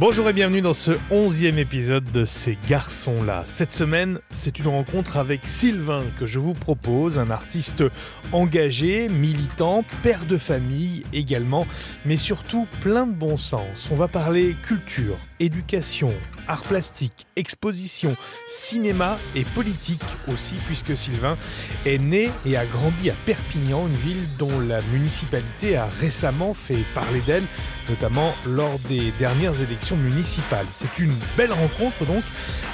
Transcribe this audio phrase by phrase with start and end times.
[0.00, 3.42] Bonjour et bienvenue dans ce onzième épisode de Ces garçons-là.
[3.44, 7.84] Cette semaine, c'est une rencontre avec Sylvain que je vous propose, un artiste
[8.32, 11.66] engagé, militant, père de famille également,
[12.06, 13.90] mais surtout plein de bon sens.
[13.92, 16.14] On va parler culture, éducation,
[16.50, 18.16] art plastique, exposition,
[18.48, 21.38] cinéma et politique aussi, puisque Sylvain
[21.86, 26.84] est né et a grandi à Perpignan, une ville dont la municipalité a récemment fait
[26.92, 27.44] parler d'elle,
[27.88, 30.66] notamment lors des dernières élections municipales.
[30.72, 32.24] C'est une belle rencontre donc,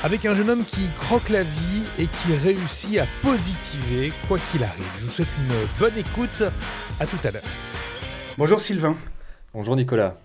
[0.03, 4.65] avec un jeune homme qui croque la vie et qui réussit à positiver quoi qu'il
[4.65, 4.87] arrive.
[5.01, 6.45] Je vous souhaite une bonne écoute,
[6.99, 7.43] à tout à l'heure.
[8.39, 8.97] Bonjour Sylvain.
[9.53, 10.17] Bonjour Nicolas.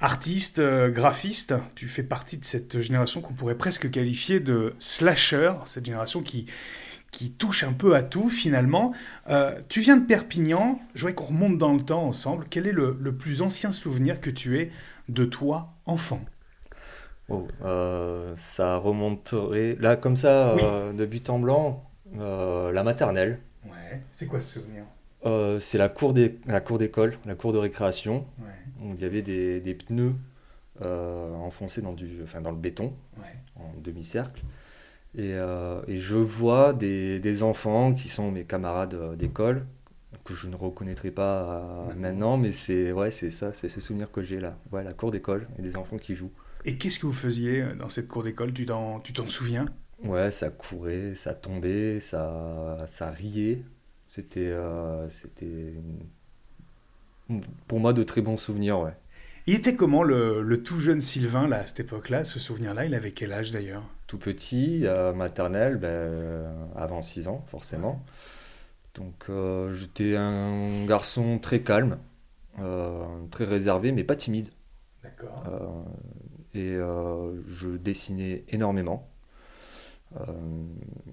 [0.00, 5.52] Artiste, euh, graphiste, tu fais partie de cette génération qu'on pourrait presque qualifier de slasher,
[5.64, 6.46] cette génération qui,
[7.10, 8.94] qui touche un peu à tout finalement.
[9.28, 12.46] Euh, tu viens de Perpignan, je voudrais qu'on remonte dans le temps ensemble.
[12.48, 14.70] Quel est le, le plus ancien souvenir que tu aies
[15.08, 16.20] de toi, enfant?
[17.28, 20.62] Oh, euh, ça remonterait, là comme ça, Oui.
[20.62, 23.40] euh, de but en blanc, la maternelle.
[23.64, 24.84] Ouais, c'est quoi ce souvenir?
[25.26, 29.04] Euh, c'est la cour des, la d'école, la cour de récréation, Ouais, où il y
[29.04, 30.14] avait des, des pneus
[30.82, 33.24] euh, enfoncés dans, du, enfin, dans le béton, ouais.
[33.56, 34.42] en demi-cercle.
[35.16, 39.66] Et, euh, et je vois des, des enfants qui sont mes camarades d'école,
[40.24, 42.00] que je ne reconnaîtrai pas Maintenant.
[42.00, 44.56] maintenant, mais c'est ouais, ça, c'est ce souvenir que j'ai là.
[44.70, 46.32] Ouais, la cour d'école et des enfants qui jouent.
[46.64, 48.52] Et qu'est-ce que vous faisiez dans cette cour d'école?
[48.52, 49.66] Tu t'en, tu t'en souviens?
[50.04, 53.62] Ouais, ça courait, ça tombait, ça, ça riait.
[54.08, 55.74] C'était, euh, c'était
[57.66, 58.94] pour moi de très bons souvenirs, ouais.
[59.46, 62.84] Il était comment le, le tout jeune Sylvain là, à cette époque-là, ce souvenir-là?
[62.84, 63.82] Il avait quel âge d'ailleurs?
[64.06, 68.02] Tout petit, euh, maternelle, ben, euh, avant 6 ans, forcément.
[68.94, 71.98] Donc euh, j'étais un garçon très calme,
[73.30, 74.48] très réservé, mais pas timide.
[75.02, 75.44] D'accord.
[76.54, 79.08] Et je dessinais énormément.
[80.16, 80.32] Euh,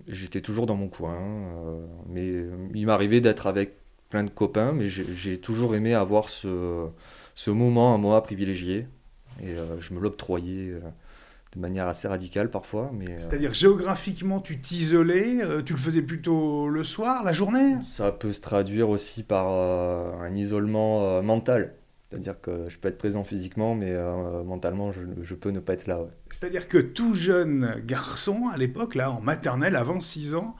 [0.08, 3.74] j'étais toujours dans mon coin, euh, mais il m'arrivait d'être avec
[4.10, 6.88] plein de copains, mais j'ai toujours aimé avoir ce,
[7.36, 8.88] ce moment à moi privilégié.
[9.42, 10.80] Et euh, je me l'octroyais euh,
[11.56, 16.02] de manière assez radicale parfois, mais euh, C'est-à-dire géographiquement, tu t'isolais, euh, tu le faisais
[16.02, 17.76] plutôt le soir, la journée?
[17.84, 21.74] Ça peut se traduire aussi par euh, un isolement euh, mental.
[22.10, 25.74] C'est-à-dire que je peux être présent physiquement, mais euh, mentalement, je, je peux ne pas
[25.74, 26.02] être là.
[26.02, 26.10] ouais.
[26.30, 30.56] C'est-à-dire que tout jeune garçon, à l'époque, là, en maternelle, avant 6 ans,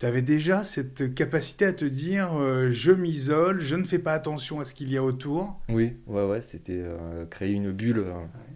[0.00, 4.12] tu avais déjà cette capacité à te dire euh, je m'isole, je ne fais pas
[4.12, 5.60] attention à ce qu'il y a autour.
[5.68, 8.12] Oui, ouais, ouais, c'était euh, créer une bulle, euh,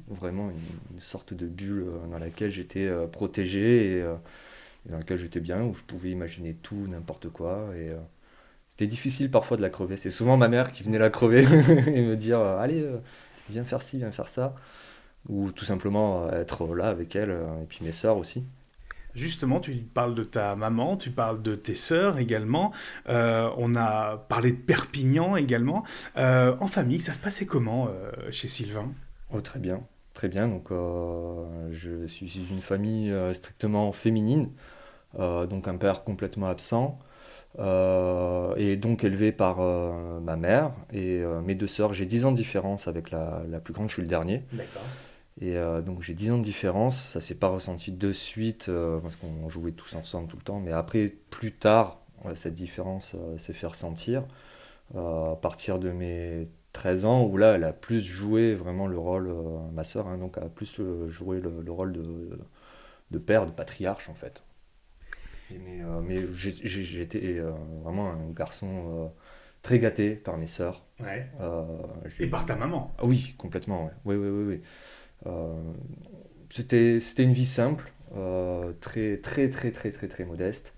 [0.08, 5.40] vraiment une, une sorte de bulle dans laquelle j'étais protégé et, et dans laquelle j'étais
[5.40, 7.70] bien, où je pouvais imaginer tout, n'importe quoi.
[7.76, 7.90] Et
[8.72, 9.96] c'était difficile parfois de la crever.
[9.96, 11.42] C'est souvent ma mère qui venait la crever
[11.86, 12.98] et me dire euh, Allez, euh,
[13.48, 14.54] viens faire ci, viens faire ça.
[15.28, 18.44] Ou tout simplement euh, être là avec elle, et puis mes sœurs aussi.
[19.14, 22.72] Justement, tu parles de ta maman, tu parles de tes sœurs également.
[23.08, 25.84] Euh, on a parlé de Perpignan également.
[26.16, 28.90] Euh, en famille, ça se passait comment euh, chez Sylvain?
[29.30, 29.82] Oh, très bien,
[30.14, 30.48] très bien.
[30.48, 34.50] Donc, je suis d'une famille strictement féminine,
[35.18, 36.98] donc un père complètement absent,
[37.58, 41.92] euh, et donc élevé par euh, ma mère et euh, mes deux sœurs.
[41.92, 44.42] J'ai 10 ans de différence avec la, la plus grande, je suis le dernier.
[44.52, 44.82] D'accord.
[45.40, 48.70] Et donc j'ai 10 ans de différence, ça s'est pas ressenti de suite
[49.02, 52.02] parce qu'on jouait tous ensemble tout le temps, mais après, plus tard,
[52.34, 54.26] cette différence s'est fait ressentir
[54.94, 59.34] à partir de mes 13 ans où là elle a plus joué vraiment le rôle,
[59.72, 62.38] ma sœur, hein, donc a plus joué le, le rôle de,
[63.10, 64.42] de père, de patriarche en fait.
[65.54, 67.50] Et mais euh, j'étais euh,
[67.82, 69.06] vraiment un garçon euh,
[69.62, 70.84] très gâté par mes sœurs.
[71.00, 71.26] Ouais.
[71.40, 71.64] Euh,
[72.20, 72.92] Et par ta maman.
[72.98, 73.90] ah oui, complètement, ouais.
[74.04, 74.60] Oui, oui, oui, oui.
[75.26, 75.54] Euh,
[76.50, 80.74] c'était, c'était une vie simple, euh, très, très, très, très, très, très modeste,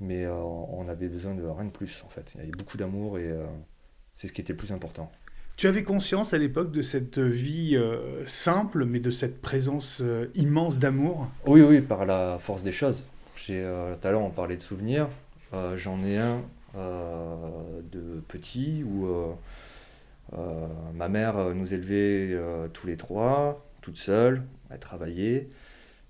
[0.00, 2.32] mais euh, on avait besoin de rien de plus, en fait.
[2.34, 3.44] Il y avait beaucoup d'amour et euh,
[4.16, 5.10] c'est ce qui était le plus important.
[5.56, 10.30] Tu avais conscience à l'époque de cette vie euh, simple, mais de cette présence euh,
[10.34, 11.28] immense d'amour?
[11.46, 13.02] Oui, oui, par la force des choses.
[13.46, 15.08] J'ai, euh, tout à l'heure, on parlait de souvenirs.
[15.54, 16.42] Euh, j'en ai un
[16.76, 17.36] euh,
[17.90, 19.08] de petit où
[20.94, 22.38] ma mère nous élevait
[22.72, 25.48] tous les trois, toute seule, elle travaillait.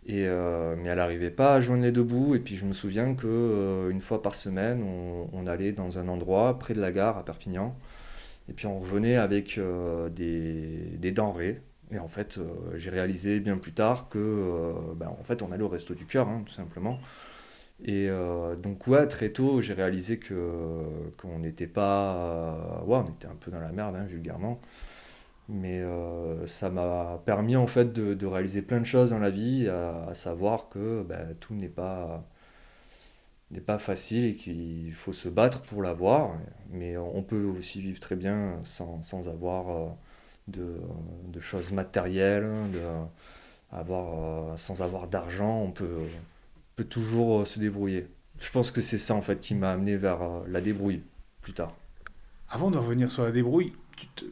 [0.06, 2.34] Et, mais elle n'arrivait pas à joindre les deux bouts.
[2.34, 4.82] Et puis je me souviens que euh, une fois par semaine,
[5.32, 7.76] on, allait dans un endroit près de la gare à Perpignan.
[8.48, 9.60] Et puis on revenait avec
[10.16, 11.60] des denrées.
[11.92, 15.52] Et en fait, euh, j'ai réalisé bien plus tard que, euh, ben, en fait, on
[15.52, 16.98] allait au resto du cœur, hein, tout simplement.
[17.84, 20.84] Et euh, donc, ouais, très tôt, j'ai réalisé que
[21.18, 22.84] qu'on n'était pas.
[22.86, 24.60] on était un peu dans la merde, hein, vulgairement.
[25.48, 25.82] Mais
[26.46, 30.68] ça m'a permis en fait de, réaliser plein de choses dans la vie, à, savoir
[30.70, 32.24] que ben, tout n'est pas,
[33.50, 36.34] n'est pas facile et qu'il faut se battre pour l'avoir.
[36.70, 39.96] Mais on peut aussi vivre très bien sans, sans avoir
[40.48, 40.76] de,
[41.28, 42.80] de choses matérielles, de,
[43.72, 45.62] avoir, euh, sans avoir d'argent.
[45.62, 46.00] On peut,
[46.76, 48.08] peut toujours euh, se débrouiller.
[48.38, 51.02] Je pense que c'est ça en fait qui m'a amené vers euh, la débrouille
[51.42, 51.74] plus tard.
[52.48, 54.24] Avant de revenir sur la débrouille, tu te-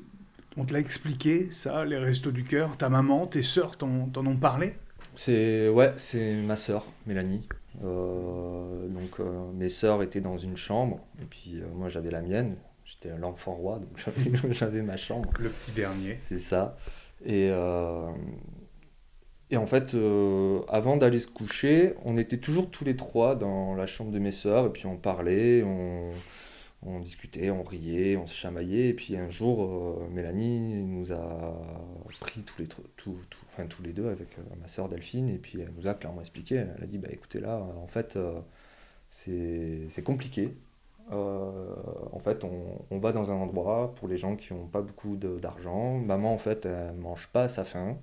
[0.57, 4.27] on te l'a expliqué, ça, les restos du cœur Ta maman, tes sœurs t'en t'en
[4.27, 4.75] ont parlé?
[5.15, 7.43] C'est ouais, c'est ma sœur, Mélanie.
[7.85, 12.23] Euh, donc euh, mes sœurs étaient dans une chambre et puis euh, moi j'avais la
[12.23, 12.57] mienne.
[12.89, 14.03] J'étais l'enfant roi, donc
[14.53, 15.31] j'avais ma chambre.
[15.39, 16.17] Le petit dernier.
[16.27, 16.75] C'est ça.
[17.23, 18.11] Et, euh,
[19.51, 23.75] et en fait, euh, avant d'aller se coucher, on était toujours tous les trois dans
[23.75, 26.13] la chambre de mes sœurs, et puis on parlait, on,
[26.83, 28.89] on discutait, on riait, on se chamaillait.
[28.89, 31.61] Et puis un jour, euh, Mélanie nous a
[32.21, 35.29] pris tous les, tr- tout- tout- enfin, tous les deux avec euh, ma sœur Delphine,
[35.29, 36.55] et puis elle nous a clairement expliqué.
[36.77, 38.41] Elle a dit, bah, écoutez, là, en fait, euh,
[39.09, 40.55] c'est compliqué.
[41.13, 41.75] Euh,
[42.13, 45.17] en fait, on, on va dans un endroit pour les gens qui n'ont pas beaucoup
[45.17, 45.99] d'argent.
[45.99, 47.97] Maman, en fait, elle mange pas à sa faim.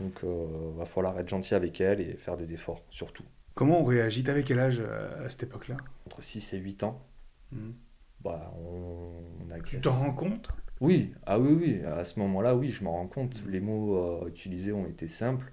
[0.00, 0.46] Donc, euh,
[0.76, 3.24] va falloir être gentil avec elle et faire des efforts, surtout.
[3.54, 4.24] Comment on réagit?
[4.24, 5.76] T'avais quel âge euh, à cette époque-là?
[6.06, 7.00] Entre 6 et 8 ans,
[7.52, 7.74] Mhm.
[8.22, 9.60] bah, on, on a...
[9.60, 10.48] Tu t'en rends compte?
[10.80, 13.42] Oui, ah oui, oui, à ce moment-là, oui, je m'en rends compte.
[13.46, 15.52] Les mots euh, utilisés ont été simples.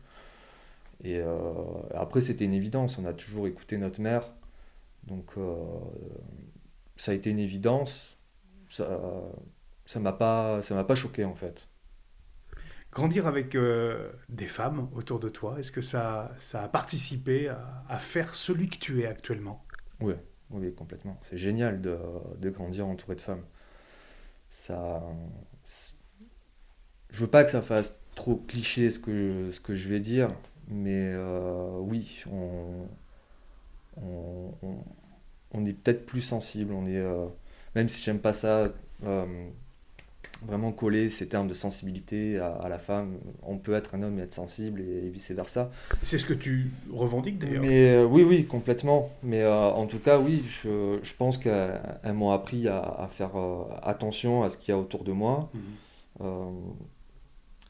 [1.04, 1.54] Et euh,
[1.94, 2.98] après, c'était une évidence.
[2.98, 4.32] On a toujours écouté notre mère.
[5.04, 5.56] Donc, euh,
[7.02, 8.18] ça a été une évidence.
[8.70, 8.88] Ça,
[9.86, 11.68] ça m'a pas, ça m'a pas choqué, en fait.
[12.92, 17.84] Grandir avec euh, des femmes autour de toi, est-ce que ça, ça a participé à,
[17.88, 19.66] à faire celui que tu es actuellement?
[20.02, 20.16] Oui,
[20.50, 21.18] oui, complètement.
[21.22, 21.98] C'est génial de,
[22.40, 23.44] de grandir entouré de femmes.
[24.50, 25.02] Ça,
[27.10, 30.30] je veux pas que ça fasse trop cliché ce que, ce que je vais dire,
[30.68, 32.88] mais euh, oui, on,
[33.98, 34.84] on, on-
[35.54, 36.74] on est peut-être plus sensible.
[36.74, 37.26] On est, euh,
[37.76, 38.70] même si j'aime pas ça,
[39.06, 39.26] euh,
[40.44, 43.18] vraiment coller ces termes de sensibilité à, à la femme.
[43.44, 45.70] On peut être un homme et être sensible et, vice versa.
[46.02, 47.62] C'est ce que tu revendiques d'ailleurs.
[47.62, 49.10] Mais euh, oui, oui, complètement.
[49.24, 53.32] Mais en tout cas, oui, je, je pense qu'elles elles m'ont appris à, à faire
[53.84, 56.74] attention à ce qu'il y a autour de moi, Mhm.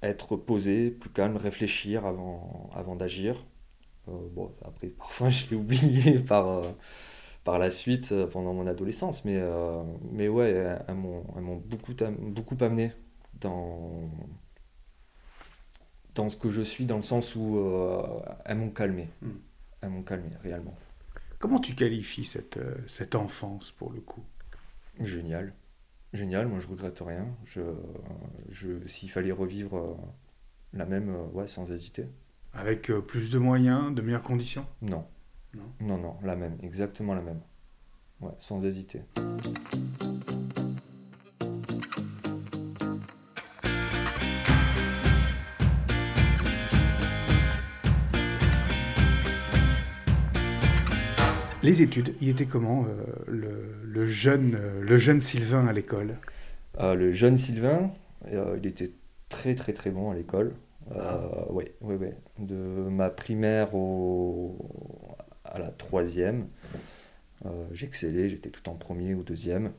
[0.03, 3.45] être posé, plus calme, réfléchir avant, avant d'agir.
[4.07, 6.63] Bon, après, parfois, je l'ai oublié par,
[7.43, 9.25] par la suite euh, pendant mon adolescence.
[9.25, 12.91] Mais, euh, mais ouais, elles m'ont beaucoup, beaucoup amené
[13.39, 14.09] dans,
[16.15, 19.09] dans ce que je suis, dans le sens où euh, elles m'ont calmé.
[19.21, 19.29] Mm.
[19.81, 20.75] Elles m'ont calmé, réellement.
[21.39, 24.23] Comment tu qualifies cette, cette enfance pour le coup?
[24.99, 25.53] Génial.
[26.13, 27.25] Génial, moi je regrette rien.
[27.45, 27.61] Je,
[28.49, 29.97] je, S'il fallait revivre
[30.73, 32.05] la même, ouais, sans hésiter.
[32.53, 34.67] Avec plus de moyens, de meilleures conditions?
[34.83, 35.05] Non.
[35.53, 35.63] Non.
[35.81, 37.41] Non, non, la même, exactement la même.
[38.21, 39.01] Ouais, sans hésiter.
[51.63, 56.17] Les études, il était comment euh, le, le jeune, euh, le jeune Sylvain à l'école?
[56.79, 57.91] Euh, le jeune Sylvain,
[58.27, 58.91] euh, il était
[59.29, 60.53] très très très bon à l'école.
[60.95, 62.17] Euh, ouais, ouais, ouais.
[62.39, 64.57] De ma primaire au...
[65.51, 66.47] à la troisième,
[67.45, 69.71] euh, j'excellais, j'étais tout en premier ou deuxième.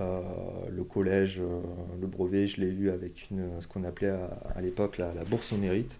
[0.00, 0.20] Euh,
[0.70, 1.60] le collège, euh,
[2.00, 5.24] le brevet, je l'ai eu avec une, ce qu'on appelait à, à l'époque la, la
[5.24, 5.98] bourse au mérite.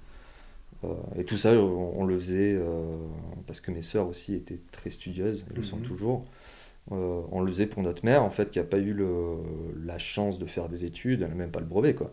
[0.84, 2.58] Euh, et tout ça, on, on le faisait
[3.46, 5.82] parce que mes sœurs aussi étaient très studieuses, elles le sont Mhm.
[5.82, 6.20] toujours.
[6.90, 9.38] On le faisait pour notre mère, en fait, qui n'a pas eu le-
[9.84, 12.12] la chance de faire des études, elle n'a même pas le brevet, quoi.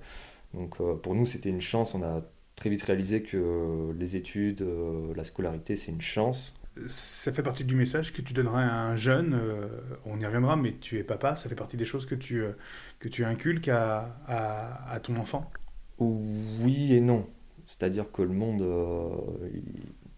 [0.56, 1.94] Donc pour nous, c'était une chance.
[1.94, 2.22] On a
[2.56, 6.56] très vite réalisé que les études, euh, la scolarité, c'est une chance.
[6.88, 9.68] Ça fait partie du message que tu donnerais à un jeune, euh,
[10.06, 12.54] on y reviendra, mais tu es papa, ça fait partie des choses que tu, euh,
[13.00, 15.52] que tu inculques à, à, à ton enfant?
[16.00, 17.28] Oui et non.
[17.66, 19.10] C'est-à-dire que le monde euh,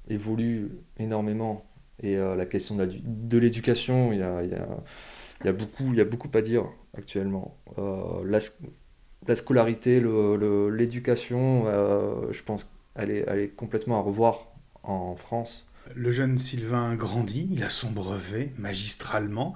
[0.08, 1.66] évolue énormément.
[2.02, 4.84] Et euh, la question de l'éducation, il y a, il y a-
[5.42, 6.66] il y a beaucoup, il y a beaucoup à dire
[6.98, 7.58] actuellement.
[7.78, 8.40] Euh, la,
[9.28, 14.48] la scolarité, le- le- l'éducation, euh, je pense qu'elle est, elle est complètement à revoir
[14.84, 15.68] en France.
[15.96, 19.54] Le jeune Sylvain grandit, il a son brevet magistralement,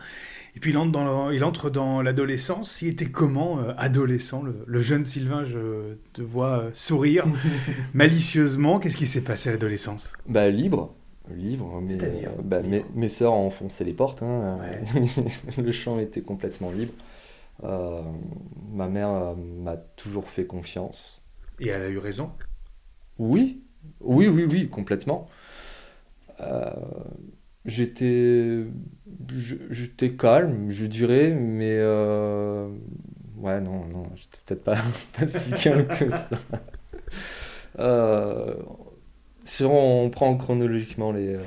[0.56, 2.82] et puis il entre dans, le- il entre dans l'adolescence.
[2.82, 5.44] Il était comment, euh, adolescent, le, le jeune Sylvain?
[5.46, 7.28] Je te vois euh, sourire
[7.94, 8.80] malicieusement.
[8.80, 10.14] Qu'est-ce qui s'est passé à l'adolescence?
[10.28, 10.94] Bah, libre,
[11.36, 11.98] libre, mais
[12.44, 14.60] bah, mes, mes sœurs ont enfoncé les portes, hein,
[15.58, 16.94] le champ était complètement libre.
[17.62, 21.22] Ma mère m'a toujours fait confiance.
[21.60, 22.32] Et elle a eu raison?
[23.18, 23.64] Oui,
[24.00, 25.28] oui, oui, oui, complètement.
[27.66, 28.66] j'étais,
[29.70, 31.78] j'étais calme, je dirais, mais
[33.40, 34.78] ouais, non, non, j'étais peut-être pas,
[35.20, 36.30] pas si calme que ça.
[37.78, 38.56] Euh,
[39.46, 41.38] si on prend chronologiquement les,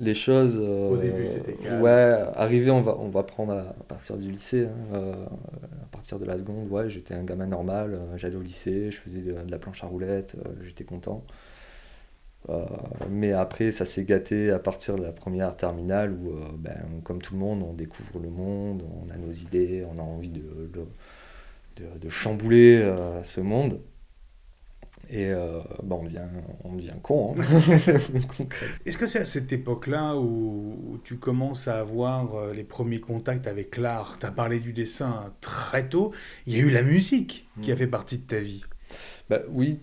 [0.00, 0.60] les choses.
[0.62, 4.66] Euh, Au début, c'était Ouais, arrivé, on va, on va prendre à, partir du lycée.
[4.66, 7.98] Hein, euh, à partir de la seconde, ouais, j'étais un gamin normal.
[8.16, 11.24] J'allais au lycée, je faisais de, la planche à roulettes, j'étais content.
[13.10, 17.34] mais après, ça s'est gâté à partir de la première terminale où, ben, comme tout
[17.34, 20.70] le monde, on découvre le monde, on a nos idées, on a envie de,
[21.76, 22.86] de, de chambouler
[23.22, 23.80] ce monde.
[25.10, 26.26] Et euh, bah, on, devient,
[26.64, 27.34] on devient con.
[27.38, 27.42] Hein.
[28.86, 33.46] Est-ce que c'est à cette époque-là où, tu commences à avoir euh, les premiers contacts
[33.46, 34.18] avec l'art?
[34.18, 36.12] Tu as parlé du dessin très tôt.
[36.46, 37.78] Il y a eu la musique qui a mm.
[37.78, 38.62] fait partie de ta vie.
[39.30, 39.80] Bah, oui,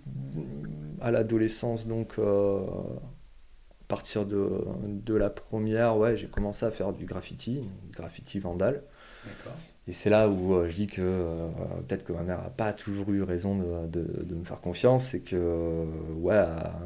[1.02, 6.94] à l'adolescence, donc euh, à partir de, de, la première, ouais, j'ai commencé à faire
[6.94, 8.84] du graffiti, graffiti vandal.
[9.26, 9.58] D'accord.
[9.88, 11.50] Et c'est là où euh, je dis que euh,
[11.88, 15.08] peut-être que ma mère n'a pas toujours eu raison de, de, me faire confiance.
[15.10, 15.86] C'est que, euh,
[16.18, 16.80] ouais, à,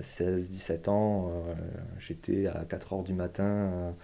[0.00, 1.32] 16-17 ben, ans,
[1.98, 3.94] j'étais à 4 h du matin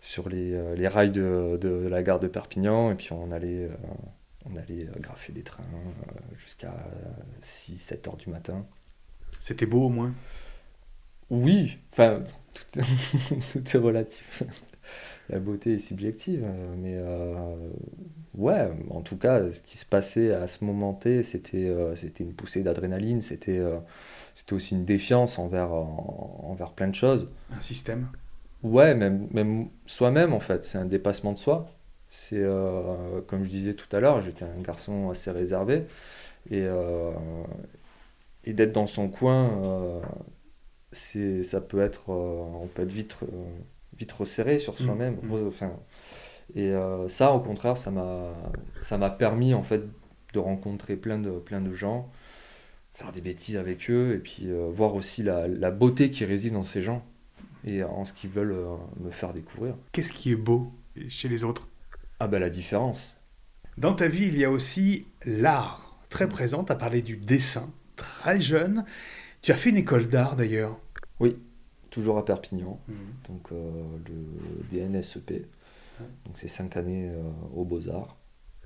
[0.00, 3.70] sur les, les rails de, de, la gare de Perpignan et puis on allait,
[4.44, 5.64] on allait graffer des trains
[6.36, 6.74] jusqu'à
[7.42, 8.66] 6-7 h du matin.
[9.40, 10.12] C'était beau au moins?
[11.30, 12.22] Oui, enfin,
[12.54, 12.80] tout,
[13.52, 14.42] tout est relatif
[15.32, 16.44] la beauté est subjective.
[16.44, 17.70] Euh, mais euh,
[18.34, 22.22] ouais, en tout cas, ce qui se passait à ce moment T, c'était euh, c'était
[22.22, 23.60] une poussée d'adrénaline, c'était
[24.34, 27.28] c'était aussi une défiance envers, envers plein de choses.
[27.50, 28.08] Un système?
[28.62, 31.68] Ouais, même, même soi-même en fait, c'est un dépassement de soi.
[32.08, 32.44] C'est
[33.26, 35.84] comme je disais tout à l'heure, j'étais un garçon assez réservé
[36.50, 36.66] et,
[38.44, 40.02] et d'être dans son coin,
[40.92, 43.16] c'est ça peut être, on peut être vite
[44.02, 44.84] vite resserré sur mmh.
[44.84, 45.16] soi-même.
[45.22, 45.46] Mmh.
[45.46, 45.72] Enfin,
[46.54, 48.32] et euh, ça, au contraire, ça m'a,
[48.80, 49.82] ça m'a permis en fait
[50.34, 52.10] de rencontrer plein de, plein de gens,
[52.94, 56.54] faire des bêtises avec eux, et puis euh, voir aussi la, la, beauté qui réside
[56.54, 57.04] dans ces gens
[57.64, 59.76] et en ce qu'ils veulent euh, me faire découvrir.
[59.92, 60.72] Qu'est-ce qui est beau
[61.08, 61.68] chez les autres?
[62.18, 63.18] Ah ben la différence.
[63.78, 66.64] Dans ta vie, il y a aussi l'art très présent.
[66.64, 68.84] Tu as parlé du dessin, très jeune.
[69.40, 70.78] Tu as fait une école d'art d'ailleurs?
[71.20, 71.36] Oui
[71.92, 72.96] toujours à Perpignan, mhm.
[73.28, 73.70] donc euh,
[74.08, 75.46] le DNSEP.
[76.24, 77.22] Donc c'est cinq années euh,
[77.54, 78.16] aux Beaux-Arts.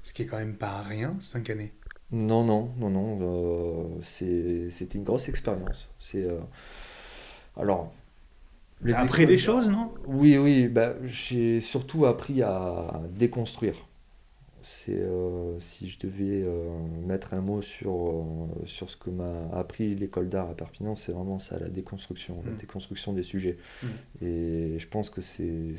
[0.05, 1.75] Ce qui est quand même pas rien, cinq années.
[2.13, 3.19] Non, non, non, non.
[3.21, 5.91] Euh, c'était une grosse expérience.
[5.99, 6.27] C'est
[7.57, 7.93] alors.
[8.83, 9.93] Les appris des choses, non?
[10.07, 10.69] Oui, oui.
[10.69, 13.89] Bah, j'ai surtout appris à déconstruire
[14.69, 16.69] c'est euh, si je devais euh,
[17.07, 21.13] mettre un mot sur, euh, sur ce que m'a appris l'école d'art à Perpignan, c'est
[21.13, 22.57] vraiment ça, la déconstruction, la mm.
[22.57, 23.59] déconstruction des sujets.
[23.81, 23.87] Mm.
[24.23, 25.77] Et je pense que c'est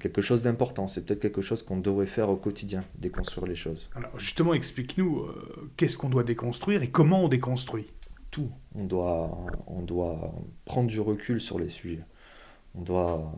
[0.00, 3.88] quelque chose d'important, c'est peut-être quelque chose qu'on devrait faire au quotidien, déconstruire les choses.
[3.94, 5.28] Alors justement, explique-nous,
[5.76, 7.86] qu'est-ce qu'on doit déconstruire et comment on déconstruit
[8.32, 8.50] Tout?
[8.74, 10.34] On doit, on doit
[10.64, 12.04] prendre du recul sur les sujets.
[12.74, 13.32] On doit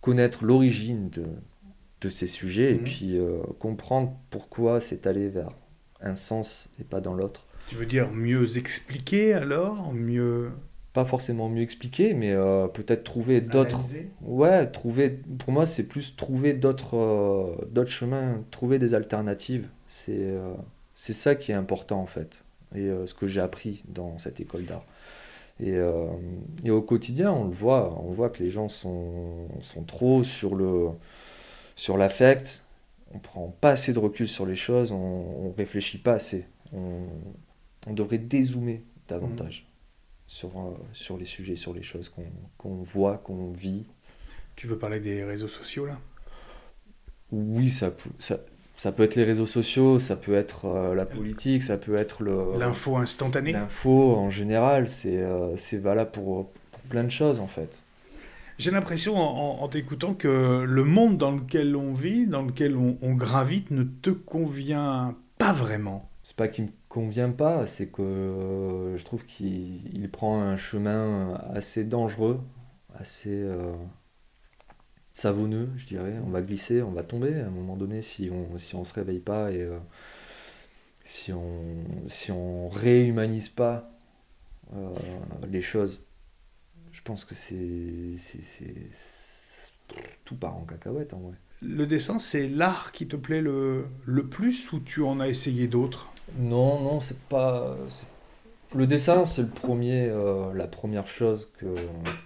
[0.00, 1.26] connaître l'origine de
[2.00, 2.84] de ces sujets et mhm.
[2.84, 5.50] puis euh, comprendre pourquoi c'est allé vers
[6.00, 7.44] un sens et pas dans l'autre.
[7.68, 10.50] Tu veux dire mieux expliquer alors Mieux.
[10.94, 13.80] Pas forcément mieux expliquer, mais euh, peut-être trouver d'autres.
[14.22, 15.10] Ouais, trouver.
[15.38, 19.68] Pour moi, c'est plus trouver d'autres euh, d'autres chemins, trouver des alternatives.
[19.86, 20.34] C'est
[20.94, 22.42] c'est ça qui est important en fait.
[22.74, 24.84] Et ce que j'ai appris dans cette école d'art.
[25.60, 25.76] Et,
[26.64, 30.54] et, au quotidien, on le voit, on voit que les gens sont, sont trop sur
[30.54, 30.90] le,
[31.78, 32.64] sur l'affect,
[33.14, 36.44] on prend pas assez de recul sur les choses, on, réfléchit pas assez.
[36.72, 40.22] On, devrait dézoomer davantage mmh.
[40.26, 42.12] sur, euh, sur les sujets, sur les choses
[42.58, 43.86] qu'on voit, qu'on vit.
[44.56, 45.98] Tu veux parler des réseaux sociaux là?
[47.30, 48.40] Oui, ça, ça,
[48.76, 52.24] ça, peut être les réseaux sociaux, ça peut être euh, la politique, ça peut être
[52.24, 52.58] le...
[52.58, 53.52] L'info instantanée?
[53.52, 57.84] L'info en général, c'est euh, valable pour, pour plein de choses en fait.
[58.58, 63.70] J'ai l'impression, en, t'écoutant, que le monde dans lequel on vit, dans lequel on, gravite,
[63.70, 66.10] ne te convient pas vraiment.
[66.24, 71.34] C'est pas qu'il me convient pas, c'est que euh, je trouve qu'il prend un chemin
[71.54, 72.40] assez dangereux,
[72.98, 73.72] assez euh,
[75.12, 76.20] savonneux, je dirais.
[76.26, 78.92] On va glisser, on va tomber à un moment donné si on si on se
[78.92, 79.78] réveille pas et euh,
[81.04, 81.76] si on
[82.08, 83.88] si on réhumanise pas
[85.48, 86.02] les choses
[87.08, 87.56] pense que c'est.
[90.26, 91.36] Tout part en cacahuète en vrai.
[91.62, 95.66] le dessin, c'est l'art qui te plaît le, le plus ou tu en as essayé
[95.68, 96.10] d'autres?
[96.36, 97.78] Non, non, c'est pas.
[98.74, 101.74] Le dessin, c'est le premier, euh, la première chose que,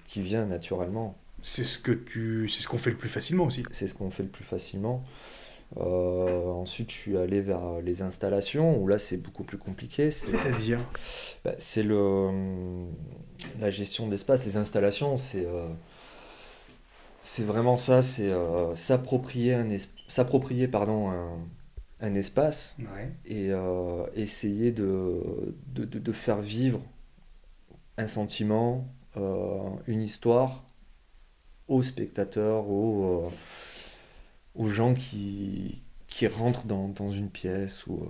[0.08, 1.16] qui vient naturellement.
[1.44, 3.64] C'est ce que tu, c'est ce qu'on fait le plus facilement aussi.
[3.70, 5.04] C'est ce qu'on fait le plus facilement.
[5.78, 10.10] Euh, ensuite, je suis allé vers les installations où là, c'est beaucoup plus compliqué.
[10.10, 10.80] C'est-à-dire
[11.44, 12.30] bah, C'est le
[13.60, 14.44] la gestion d'espace.
[14.44, 15.46] Les installations, c'est
[17.22, 19.68] c'est vraiment ça, c'est euh, s'approprier un,
[20.08, 21.38] s'approprier pardon, un,
[22.00, 22.76] un espace
[23.24, 26.80] et euh, essayer de, de, de, faire vivre
[27.96, 30.66] un sentiment, euh, une histoire
[31.68, 33.30] aux spectateurs, aux,
[34.54, 37.86] aux gens qui, qui rentrent dans, dans une pièce.
[37.86, 38.00] Ou,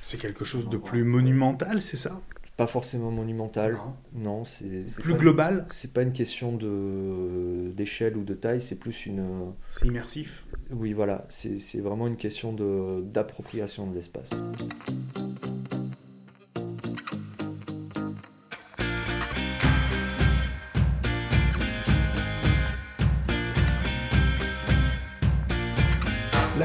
[0.00, 2.20] c'est quelque chose de plus monumental, c'est ça?
[2.56, 3.78] Pas forcément monumental.
[4.14, 5.66] Non, c'est plus global?
[5.70, 9.52] C'est pas une question de d'échelle ou de taille, c'est plus une.
[9.70, 10.44] C'est immersif?
[10.70, 14.30] Oui, voilà, c'est vraiment une question de d'appropriation de l'espace.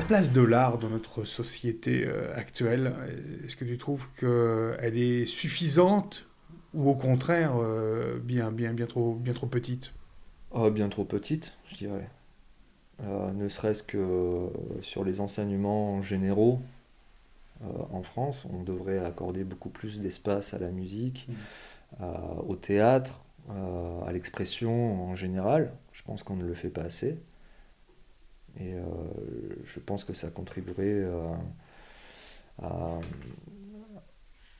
[0.07, 2.93] Place de l'art dans notre société euh, actuelle,
[3.43, 6.25] est-ce que tu trouves qu'elle est suffisante
[6.73, 9.93] ou au contraire euh, bien, bien, bien, trop, bien trop petite?
[10.51, 12.07] Oh, Bien trop petite, je dirais.
[13.03, 14.49] Euh, ne serait-ce que
[14.81, 16.61] sur les enseignements généraux
[17.91, 22.03] en France, on devrait accorder beaucoup plus d'espace à la musique, mmh.
[22.47, 25.73] au théâtre, à l'expression en général.
[25.91, 27.17] Je pense qu'on ne le fait pas assez.
[28.59, 28.81] Et euh,
[29.63, 31.27] je pense que ça contribuerait euh,
[32.61, 32.99] à,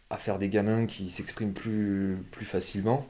[0.09, 3.05] à, faire des gamins qui s'expriment plus, plus facilement.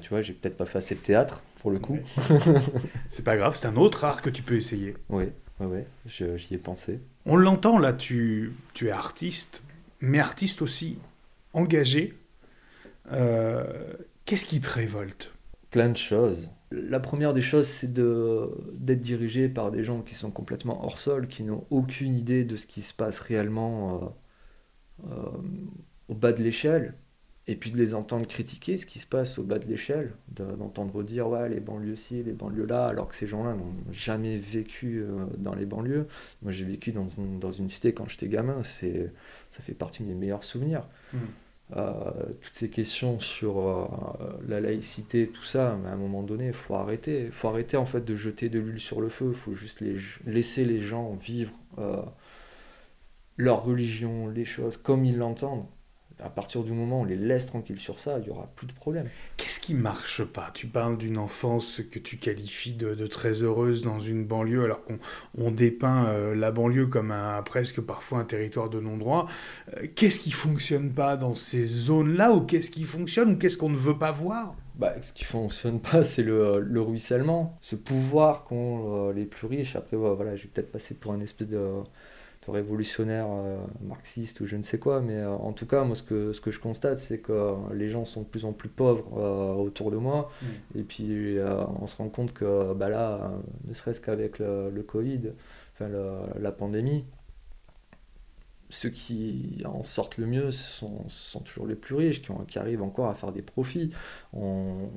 [0.00, 1.98] tu vois, j'ai peut-être pas fait assez de théâtre pour le coup.
[3.08, 4.96] c'est pas grave, c'est un autre art que tu peux essayer.
[5.10, 5.26] Oui,
[5.60, 7.00] oui, oui j'y ai pensé.
[7.26, 9.62] On l'entend là, tu, tu es artiste,
[10.00, 10.98] mais artiste aussi
[11.52, 12.14] engagé.
[13.12, 13.92] Euh,
[14.24, 15.34] qu'est-ce qui te révolte?
[15.70, 16.50] Plein de choses.
[16.72, 21.26] La première des choses, c'est d'être dirigé par des gens qui sont complètement hors sol,
[21.26, 24.14] qui n'ont aucune idée de ce qui se passe réellement
[25.06, 25.30] euh, euh,
[26.08, 26.94] au bas de l'échelle,
[27.48, 31.02] et puis de les entendre critiquer ce qui se passe au bas de l'échelle, d'entendre
[31.02, 35.00] dire ouais les banlieues ci, les banlieues là, alors que ces gens-là n'ont jamais vécu
[35.00, 36.06] euh, dans les banlieues.
[36.42, 38.86] Moi j'ai vécu dans une, cité quand j'étais gamin, ça
[39.50, 40.86] fait partie de mes meilleurs souvenirs.
[41.12, 41.18] Mmh.
[41.76, 41.92] Euh,
[42.40, 43.86] toutes ces questions sur euh,
[44.48, 47.30] la laïcité, tout ça, mais à un moment donné, il faut arrêter.
[47.30, 49.26] Faut arrêter en fait de jeter de l'huile sur le feu.
[49.28, 49.82] Il faut juste
[50.26, 52.02] laisser les gens vivre euh,
[53.36, 55.66] leur religion, les choses comme ils l'entendent
[56.22, 58.66] à partir du moment où on les laisse tranquilles sur ça, il n'y aura plus
[58.66, 59.08] de problème.
[59.36, 60.50] Qu'est-ce qui marche pas?
[60.54, 65.50] Tu parles d'une enfance que tu qualifies de, très heureuse dans une banlieue, alors qu'on
[65.50, 69.26] dépeint euh, la banlieue comme un, presque parfois un territoire de non-droit.
[69.76, 73.70] Euh, qu'est-ce qui fonctionne pas dans ces zones-là Ou qu'est-ce qui fonctionne Ou qu'est-ce qu'on
[73.70, 74.54] ne veut pas voir?
[74.76, 79.46] Bah, ce qui fonctionne pas, c'est le, le, ruissellement, ce pouvoir qu'ont euh, les plus
[79.46, 79.76] riches.
[79.76, 81.82] Après, voilà, j'ai peut-être passé pour un espèce de,
[82.50, 86.02] révolutionnaire euh, marxiste ou je ne sais quoi, mais euh, en tout cas, moi, ce
[86.02, 89.16] que, ce que je constate, c'est que les gens sont de plus en plus pauvres
[89.16, 90.78] euh, autour de moi, mm.
[90.78, 91.38] et puis
[91.80, 93.32] on se rend compte que bah là,
[93.66, 95.32] ne serait-ce qu'avec le, le, Covid,
[95.74, 95.88] enfin
[96.38, 97.04] la pandémie,
[98.68, 102.58] ceux qui en sortent le mieux sont, sont toujours les plus riches, qui, ont, qui,
[102.58, 103.90] arrivent encore à faire des profits.
[104.32, 104.88] On,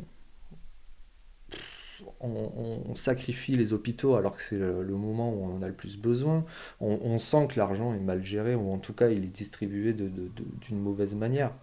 [2.20, 5.98] on, sacrifie les hôpitaux alors que c'est le, moment où on en a le plus
[5.98, 6.46] besoin.
[6.80, 10.80] On, sent que l'argent est mal géré, ou en tout cas il est distribué d'une
[10.80, 11.54] mauvaise manière,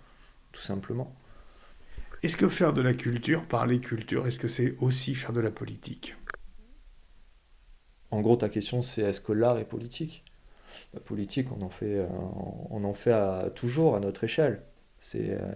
[0.53, 1.15] tout simplement.
[2.23, 5.51] Est-ce que faire de la culture, parler culture, est-ce que c'est aussi faire de la
[5.51, 6.17] politique?
[8.11, 10.25] En gros, ta question c'est est-ce que l'art est politique?
[10.95, 12.07] La politique, on en fait, euh,
[12.71, 13.15] on en fait
[13.55, 14.63] toujours à notre échelle.
[15.01, 15.53] C'est euh,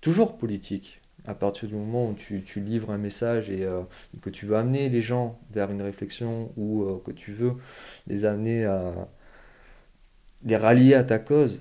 [0.00, 3.82] toujours politique à partir du moment où tu, livres un message et euh,
[4.22, 7.54] que tu veux amener les gens vers une réflexion ou euh, que tu veux
[8.06, 9.08] les amener à
[10.44, 11.60] les rallier à ta cause,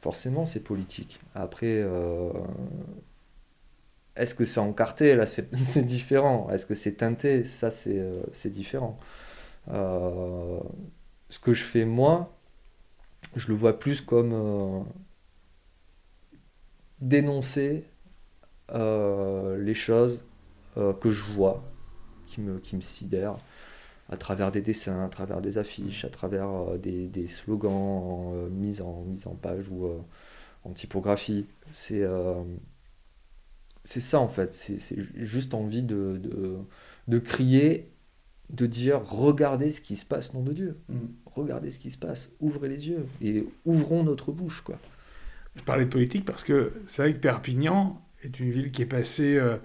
[0.00, 1.20] forcément c'est politique.
[1.34, 2.32] Après, euh,
[4.16, 5.14] est-ce que c'est encarté?
[5.14, 5.50] Là, c'est
[5.84, 6.48] différent.
[6.50, 7.44] Est-ce que c'est teinté?
[7.44, 8.98] Ça, c'est différent.
[9.68, 12.36] ce que je fais moi,
[13.36, 14.84] je le vois plus comme
[17.00, 17.84] dénoncer
[18.72, 20.24] les choses
[20.78, 21.62] euh, que je vois,
[22.26, 23.36] qui me, qui me sidèrent,
[24.08, 28.80] à travers des dessins, à travers des affiches, à travers euh, des, des, slogans mis,
[28.80, 29.88] en, mise en page ou
[30.64, 31.46] en typographie.
[31.72, 32.04] C'est
[33.84, 34.78] c'est ça en fait, c'est
[35.16, 36.58] juste envie de, de,
[37.08, 37.90] de, crier
[38.50, 40.78] de dire regardez ce qui se passe, nom de Dieu.
[40.88, 40.98] Mm.
[41.26, 44.60] Regardez ce qui se passe, ouvrez les yeux et ouvrons notre bouche.
[44.60, 44.78] quoi.
[45.56, 48.86] Je parlais de politique parce que c'est vrai que Perpignan est une ville qui est
[48.86, 49.56] passée euh,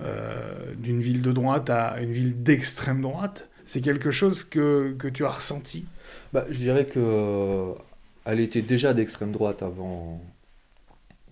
[0.00, 3.48] euh, d'une ville de droite à une ville d'extrême droite.
[3.64, 5.84] C'est quelque chose que, que tu as ressenti?
[6.32, 7.72] Bah, je dirais que euh,
[8.24, 10.20] elle était déjà d'extrême droite avant,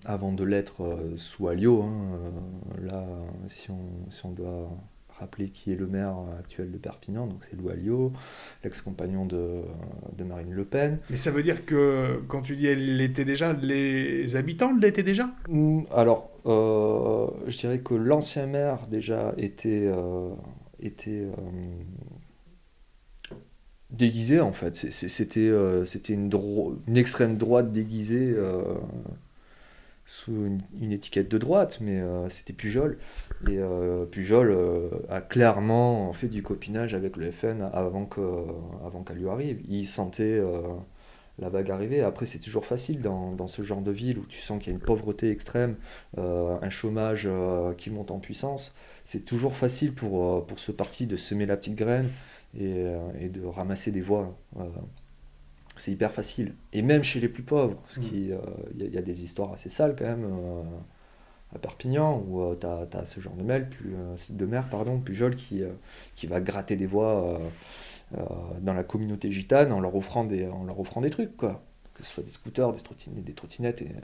[0.04, 1.82] avant de l'être sous Alliot.
[1.82, 2.20] hein.
[2.82, 3.06] Là,
[3.48, 4.70] si on, si on doit
[5.18, 8.10] rappeler qui est le maire actuel de Perpignan, donc c'est Louis Alliot,
[8.64, 9.60] l'ex-compagnon de,
[10.16, 10.98] de Marine Le Pen.
[11.10, 15.28] Mais ça veut dire que quand tu dis elle l'était déjà, les habitants l'étaient déjà?
[15.94, 20.30] Alors, euh, je dirais que l'ancien maire déjà était, euh,
[20.80, 23.34] était euh,
[23.90, 24.74] déguisé en fait.
[24.74, 25.50] C'était
[26.08, 28.34] une, extrême droite déguisée
[30.06, 30.32] sous
[30.80, 32.98] une, étiquette de droite, mais c'était Pujol.
[33.48, 33.58] Et
[34.10, 34.56] Pujol
[35.08, 38.20] a clairement fait du copinage avec le FN avant que,
[38.84, 39.60] avant qu'elle lui arrive.
[39.68, 40.40] Il sentait
[41.40, 42.02] la vague arriver.
[42.02, 44.74] Après, c'est toujours facile dans, dans ce genre de ville où tu sens qu'il y
[44.74, 45.76] a une pauvreté extrême,
[46.18, 48.74] euh, un chômage euh, qui monte en puissance.
[49.04, 52.10] C'est toujours facile pour, euh, pour ce parti de semer la petite graine
[52.58, 52.84] et,
[53.18, 54.36] et de ramasser des voix.
[55.76, 56.54] C'est hyper facile.
[56.72, 58.02] Et même chez les plus pauvres, parce Mm.
[58.02, 60.26] qu'il il y, a- il y a des histoires assez sales quand même
[61.54, 65.34] à Perpignan, où tu as, ce genre de mail, plus, euh, de maire, pardon, Pujol,
[65.34, 65.70] qui, euh,
[66.14, 67.40] qui va gratter des voix
[68.60, 71.62] dans la communauté gitane en leur offrant des, en leur offrant des trucs, quoi.
[71.94, 74.00] Que ce soit des scooters, des trottinettes, des trottinettes et, euh,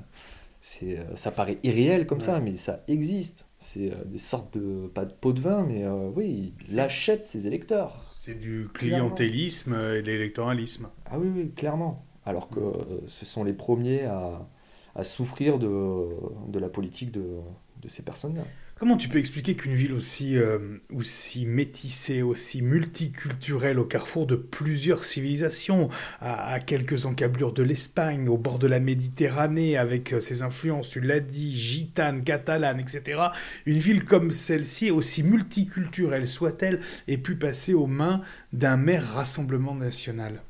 [0.61, 3.47] c'est, euh, ça paraît irréel comme ça, mais ça existe.
[3.59, 7.25] C'est euh, des sortes de, pas de pots de vin, mais euh, oui, il achète
[7.25, 8.05] ses électeurs.
[8.13, 10.89] C'est du clientélisme et de l'électoralisme.
[11.07, 12.05] Ah oui, oui, clairement.
[12.25, 14.49] Alors que euh, ce sont les premiers à,
[14.97, 17.41] à souffrir de, la politique de,
[17.87, 18.43] ces personnes-là.
[18.79, 20.59] Comment tu peux expliquer qu'une ville aussi, euh,
[20.93, 25.89] aussi métissée, aussi multiculturelle, au carrefour de plusieurs civilisations,
[26.21, 31.01] à, quelques encablures de l'Espagne, au bord de la Méditerranée, avec euh, ses influences, tu
[31.01, 33.23] l'as dit, gitanes, catalanes, etc.,
[33.65, 38.21] une ville comme celle-ci, aussi multiculturelle soit-elle, ait pu passer aux mains
[38.53, 40.43] d'un maire Rassemblement national?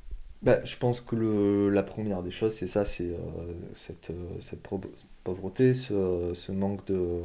[0.47, 3.17] Bah, je pense que la première des choses, c'est ça, c'est euh,
[3.75, 4.57] cette, euh,
[5.25, 7.21] pauvreté, ce, manque de,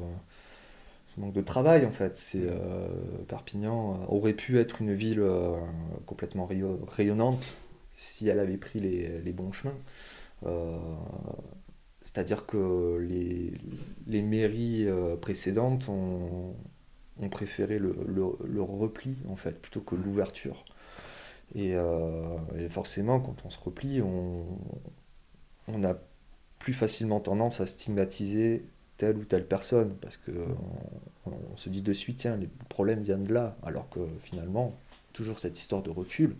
[1.08, 2.20] ce manque de travail en fait.
[2.36, 2.88] Euh,
[3.28, 5.24] Perpignan aurait pu être une ville
[6.06, 7.58] complètement rayo- rayonnante
[7.96, 9.76] si elle avait pris les, bons chemins.
[12.02, 14.88] C'est-à-dire que les, mairies
[15.22, 16.56] précédentes ont,
[17.30, 20.66] préféré le, le- le repli en fait plutôt que l'ouverture.
[21.56, 24.46] Et, euh, et forcément, quand on se replie, on,
[25.68, 25.96] on a
[26.60, 28.64] plus facilement tendance à stigmatiser
[28.98, 30.32] telle ou telle personne parce que
[31.26, 34.78] on, on se dit de suite tiens les problèmes viennent de là alors que finalement
[35.12, 36.36] toujours cette histoire de recul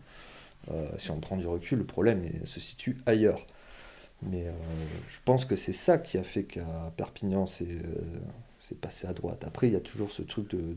[0.70, 3.46] euh, si on prend du recul le problème se situe ailleurs.
[4.22, 4.52] Mais euh,
[5.10, 9.44] je pense que c'est ça qui a fait qu'à Perpignan c'est euh, passé à droite.
[9.46, 10.76] Après il y a toujours ce truc de de,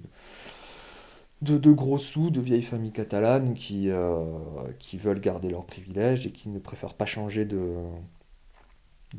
[1.45, 4.25] de gros sous, de vieilles familles catalanes qui, euh,
[4.79, 7.75] qui veulent garder leurs privilèges et qui ne préfèrent pas changer de,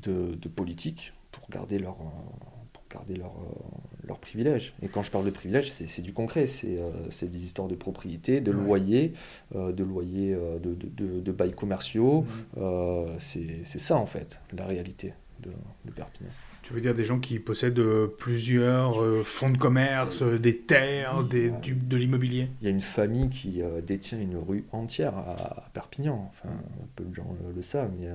[0.01, 4.73] de, de politique pour garder leur, euh, pour garder leur, euh, leurs privilèges.
[4.81, 8.41] Et quand je parle de privilèges, c'est du concret, c'est euh, des histoires de propriété,
[8.41, 9.13] de loyers,
[9.55, 12.25] euh, de loyers, de, de, bails commerciaux.
[12.57, 15.51] Euh, c'est c'est ça en fait, la réalité de,
[15.85, 16.29] de Perpignan.
[16.65, 20.57] Tu veux dire des gens qui possèdent euh, plusieurs euh, fonds de commerce, euh, des
[20.57, 22.49] terres, des, du- de l'immobilier?
[22.59, 26.31] Il y a une famille qui détient une rue entière à, Perpignan.
[26.33, 26.55] Enfin,
[26.95, 28.07] peu de gens le, le savent, mais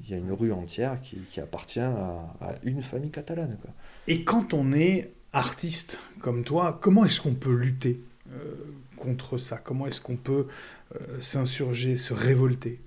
[0.00, 3.58] il y a une rue entière qui, qui appartient à, à une famille catalane.
[3.60, 3.70] Quoi.
[4.06, 8.00] Et quand on est artiste comme toi, comment est-ce qu'on peut lutter
[8.32, 8.54] euh,
[8.96, 9.56] contre ça?
[9.56, 10.46] Comment est-ce qu'on peut
[10.94, 12.80] euh, s'insurger, se révolter?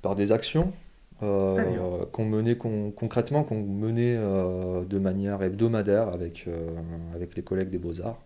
[0.00, 0.72] Par des actions
[1.22, 6.70] euh, qu'on menait con- concrètement, qu'on menait euh, de manière hebdomadaire avec, euh,
[7.14, 8.20] avec les collègues des Beaux-Arts.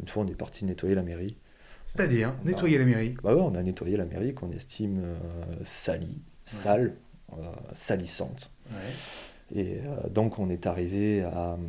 [0.00, 1.36] Une fois, on est parti nettoyer la mairie.
[1.86, 3.14] C'est-à-dire hein, nettoyer la mairie.
[3.22, 5.02] Bah ouais, on a nettoyé la mairie qu'on estime
[5.62, 6.94] salie, sale,
[7.74, 8.50] salissante.
[9.54, 9.78] Et
[10.10, 11.66] donc on est arrivé à, hum,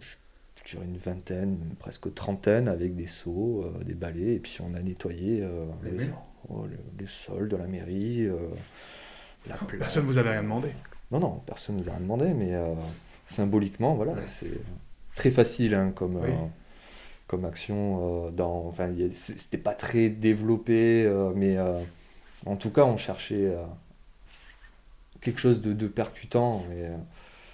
[0.00, 0.16] je
[0.64, 4.80] je dirais une vingtaine, presque trentaine, avec des seaux, des balais, et puis on a
[4.80, 5.42] nettoyé
[5.84, 5.98] Les les,
[6.48, 8.28] oh, le- les sols de la mairie,
[9.48, 9.78] la place.
[9.78, 10.68] Personne ne vous avait rien demandé.
[11.10, 12.74] Non, non, personne ne nous a rien demandé, mais euh,
[13.26, 14.22] symboliquement, voilà, Ouais.
[14.26, 14.50] c'est
[15.14, 16.30] très facile hein, comme, Oui.
[16.30, 16.46] euh,
[17.26, 18.26] comme action.
[18.26, 21.80] euh, dans, enfin, c'était pas très développé, euh, mais euh,
[22.46, 23.62] en tout cas, on cherchait euh,
[25.20, 26.64] quelque chose de, de percutant.
[26.72, 26.96] Et, euh,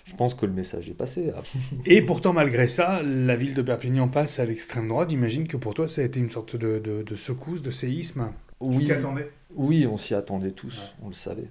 [0.05, 1.33] Je pense que le message est passé.
[1.85, 5.11] Et pourtant, malgré ça, la ville de Perpignan passe à l'extrême droite.
[5.11, 8.31] J'imagine que pour toi, ça a été une sorte de, de, secousse, de séisme.
[8.61, 9.31] Oui, attendais?
[9.55, 10.95] Oui, on s'y attendait tous.
[11.03, 11.49] On le savait.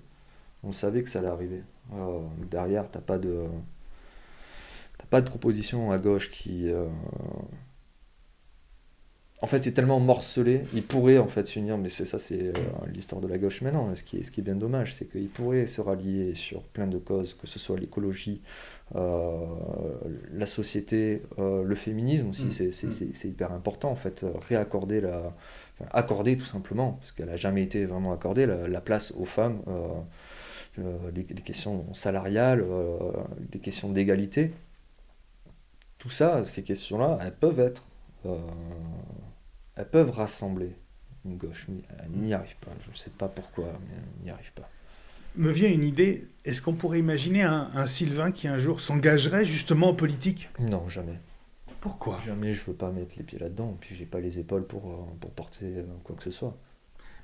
[0.68, 1.64] On savait que ça allait arriver.
[1.94, 2.20] Euh,
[2.52, 3.46] derrière, t'as pas de,
[4.98, 6.88] t'as pas de proposition à gauche qui, euh,
[9.42, 12.54] en fait, c'est tellement morcelé, il pourrait en fait s'unir, mais c'est ça, c'est euh,
[12.94, 13.96] l'histoire de la gauche maintenant.
[13.96, 16.88] Ce qui est, ce qui est bien dommage, c'est qu'il pourrait se rallier sur plein
[16.88, 18.42] de causes, que ce soit l'écologie,
[18.94, 22.68] la société, le féminisme aussi, mm.
[22.68, 22.92] Mm.
[23.14, 25.34] c'est hyper important en fait, réaccorder la,
[25.92, 29.62] accorder tout simplement, parce qu'elle n'a jamais été vraiment accordée, la, place aux femmes,
[30.78, 32.64] les, les, questions salariales,
[33.52, 34.54] les questions d'égalité.
[35.98, 37.84] Tout ça, ces questions-là, elles peuvent être
[39.78, 40.72] elles peuvent rassembler
[41.24, 42.72] une gauche, mais elles n'y arrivent pas.
[42.86, 44.70] Je ne sais pas pourquoi, mais elles n'y arrivent pas.
[45.36, 49.90] Me vient une idée, est-ce qu'on pourrait imaginer un, Sylvain qui un jour s'engagerait justement
[49.90, 50.50] en politique?
[50.60, 51.20] Non, jamais.
[51.80, 52.20] Pourquoi?
[52.26, 54.98] Jamais je veux pas mettre les pieds là-dedans, puis j'ai pas les épaules pour, euh,
[55.20, 56.58] pour porter euh, quoi que ce soit.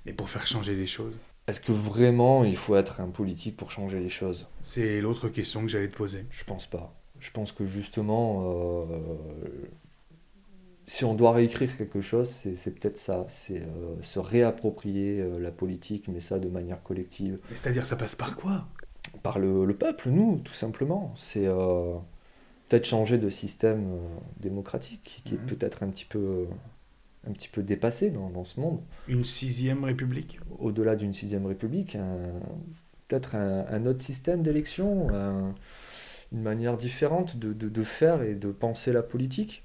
[0.05, 3.69] Mais pour faire changer les choses Est-ce que vraiment il faut être un politique pour
[3.69, 4.47] changer les choses?
[4.61, 6.25] C'est l'autre question que j'allais te poser.
[6.29, 6.95] Je pense pas.
[7.19, 8.85] Je pense que justement, euh,
[10.85, 15.51] si on doit réécrire quelque chose, c'est peut-être ça, c'est euh, se réapproprier euh, la
[15.51, 17.39] politique, mais ça de manière collective.
[17.55, 18.67] C'est-à-dire, ça passe par quoi?
[19.21, 21.13] Par le, peuple, nous, tout simplement.
[21.15, 21.47] C'est
[22.67, 23.99] peut-être changer de système
[24.39, 25.45] démocratique, qui est mhm.
[25.45, 26.47] peut-être un petit peu
[27.27, 28.81] un petit peu dépassé dans, ce monde.
[29.07, 30.39] Une sixième république?
[30.59, 31.97] Au-delà d'une sixième république,
[33.07, 35.07] peut-être un, autre système d'élection,
[36.33, 39.63] une manière différente de, de, faire et de penser la politique.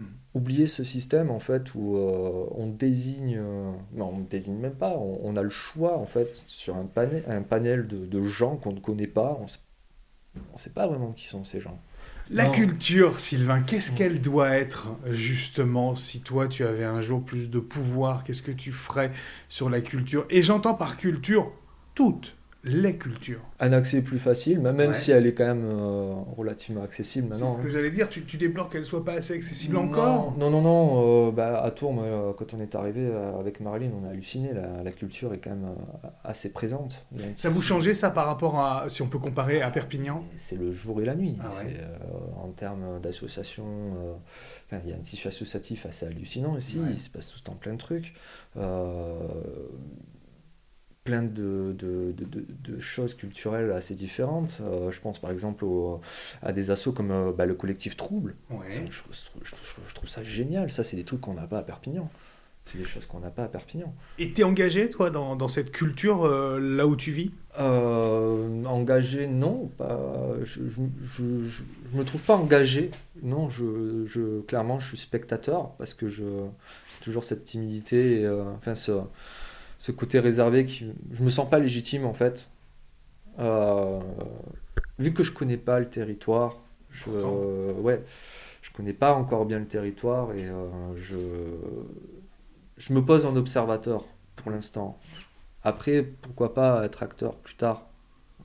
[0.00, 0.06] Hmm.
[0.34, 4.74] oublier ce système en fait où euh, on désigne, euh, non on ne désigne même
[4.74, 8.72] pas, on, a le choix en fait sur un panel, un panel de, gens qu'on
[8.72, 11.78] ne connaît pas, on ne sait pas vraiment qui sont ces gens.
[12.30, 13.94] La culture, Sylvain, qu'est-ce hmm.
[13.96, 18.52] qu'elle doit être justement si toi tu avais un jour plus de pouvoir Qu'est-ce que
[18.52, 19.10] tu ferais
[19.48, 20.26] sur la culture?
[20.30, 21.52] Et j'entends par culture
[21.94, 23.42] toute les cultures.
[23.60, 27.50] Un accès plus facile, même si elle est quand même euh, relativement accessible maintenant.
[27.50, 27.70] C'est ce que hein.
[27.70, 30.34] j'allais dire, tu, tu déplores qu'elle soit pas assez accessible encore?
[30.38, 31.28] Non, non, non.
[31.28, 34.50] Euh, bah, à Tours, euh, quand on est arrivé avec Marilyn, on a halluciné.
[34.52, 35.74] La, culture est quand même
[36.22, 37.04] assez présente.
[37.34, 40.24] Ça vous changeait ça par rapport à, si on peut comparer à Perpignan?
[40.36, 41.36] C'est le jour et la nuit.
[41.42, 41.50] Ah
[42.42, 43.64] en termes d'association,
[44.72, 46.80] il y a un tissu associatif assez hallucinant ici.
[46.88, 48.14] Il se passe tout le temps plein de trucs
[51.04, 54.58] plein de, de, de, choses culturelles assez différentes.
[54.62, 55.66] Euh, je pense par exemple
[56.42, 58.34] à des assos comme euh, bah, le collectif Trouble.
[58.68, 60.70] je, trouve ça génial.
[60.70, 62.10] Ça, c'est des trucs qu'on n'a pas à Perpignan.
[62.64, 63.94] C'est des choses qu'on n'a pas à Perpignan.
[64.18, 67.30] Et tu es engagé, toi, dans, dans cette culture, euh, là où tu vis?
[67.58, 69.70] Engagé, non.
[69.76, 72.90] Pas, je ne me trouve pas engagé.
[73.22, 76.24] Non, je, je, clairement, je suis spectateur parce que je
[77.02, 78.22] toujours cette timidité.
[78.22, 78.92] Et, enfin, ce
[79.84, 82.48] ce côté réservé qui je me sens pas légitime en fait.
[83.38, 84.00] Euh,
[84.98, 86.56] vu que je connais pas le territoire
[86.90, 88.02] je ouais
[88.62, 91.18] je connais pas encore bien le territoire et euh, je
[92.78, 94.98] je me pose en observateur pour l'instant.
[95.62, 97.86] Après pourquoi pas être acteur plus tard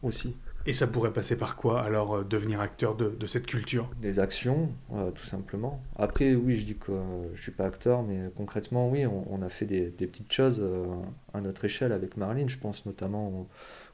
[0.04, 3.90] aussi et ça pourrait passer par quoi alors euh, devenir acteur de, de, cette culture?
[4.02, 5.82] Des actions, euh, tout simplement.
[5.96, 6.92] Après, oui, je dis que
[7.34, 10.60] je je suis pas acteur, mais concrètement, oui, on, a fait des, des petites choses
[10.62, 10.86] euh,
[11.34, 12.50] à notre échelle avec Marlene.
[12.50, 13.48] Je pense notamment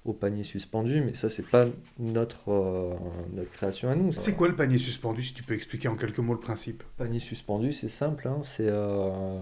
[0.04, 1.66] au, panier suspendu, mais ça, c'est pas
[2.00, 2.98] notre,
[3.34, 4.12] notre création à nous.
[4.12, 6.84] C'est quoi le panier suspendu, si tu peux expliquer en quelques mots le principe?
[6.98, 8.72] Panier suspendu, c'est simple, hein, c'est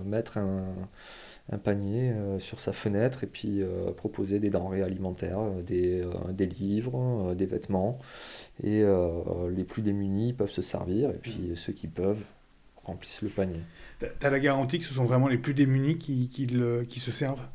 [0.06, 0.66] mettre un
[1.52, 6.04] un panier euh, sur sa fenêtre et puis euh, proposer des denrées alimentaires, euh, des,
[6.32, 8.00] des livres, des vêtements.
[8.64, 8.84] Et
[9.50, 11.56] les plus démunis peuvent se servir et puis mm.
[11.56, 12.26] ceux qui peuvent
[12.84, 13.62] remplissent le panier.
[14.00, 17.00] Tu as la garantie que ce sont vraiment les plus démunis qui, qui, le, qui
[17.00, 17.46] se servent?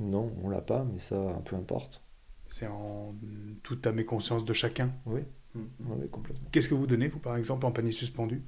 [0.00, 2.02] Non, on l'a pas, mais ça, peu importe.
[2.48, 3.14] C'est en
[3.62, 4.92] toute ta méconscience de chacun?
[5.04, 5.20] Oui,
[5.54, 5.60] mm.
[5.80, 6.48] oui complètement.
[6.52, 8.42] Qu'est-ce que vous donnez, vous, par exemple, en panier suspendu?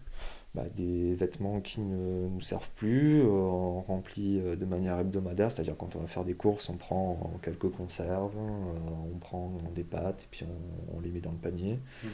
[0.55, 5.53] Bah, des vêtements qui ne nous servent plus, euh, on remplit euh, de manière hebdomadaire,
[5.53, 9.85] c'est-à-dire quand on va faire des courses, on prend quelques conserves, euh, on prend des
[9.85, 10.47] pâtes et puis
[10.95, 11.79] on, les met dans le panier.
[12.03, 12.09] Mmh.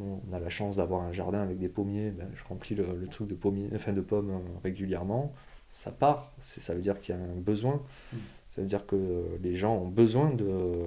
[0.00, 3.28] on, a la chance d'avoir un jardin avec des pommiers, ben, je remplis le, truc
[3.28, 5.32] de, pommiers, enfin, de pommes régulièrement,
[5.68, 8.16] ça part, ça veut dire qu'il y a un besoin, mmh.
[8.52, 10.86] ça veut dire que les gens ont besoin de,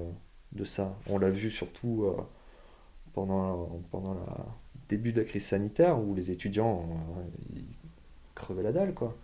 [0.53, 0.97] de ça.
[1.07, 2.07] On l'a vu surtout
[3.13, 4.37] pendant, pendant la
[4.91, 6.89] début de la crise sanitaire où les étudiants,
[7.55, 7.59] euh,
[8.35, 9.17] crever la dalle, quoi.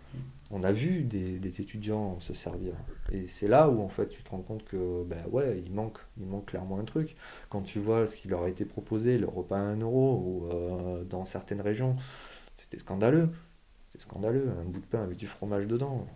[0.50, 2.72] On a vu des, des étudiants se servir.
[3.12, 5.98] Et c'est là où, en fait, tu te rends compte que, ben ouais, il manque,
[6.18, 7.16] il manque clairement un truc.
[7.50, 10.48] Quand tu vois ce qui leur a été proposé, le repas à 1 euro, ou
[10.50, 11.96] euh, dans certaines régions,
[12.56, 13.28] c'était scandaleux.
[13.90, 14.50] C'était scandaleux.
[14.58, 16.06] Un bout de pain avec du fromage dedans.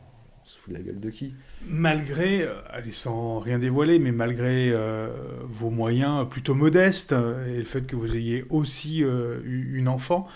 [0.42, 1.34] On se fout de la gueule de qui
[1.66, 5.08] Malgré, euh, allez, sans rien dévoiler, mais malgré euh,
[5.44, 9.88] vos moyens plutôt modestes euh, et le fait que vous ayez aussi euh, eu une
[9.88, 10.26] enfant,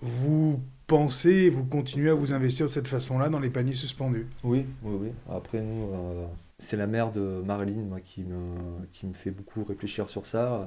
[0.00, 4.26] vous pensez, vous continuez à vous investir de cette façon-là dans les paniers suspendus?
[4.44, 5.12] Oui, oui, oui.
[5.28, 6.26] Après, nous, euh,
[6.58, 8.54] c'est la mère de Marilyn, moi, qui me,
[8.92, 10.66] qui me fait beaucoup réfléchir sur ça.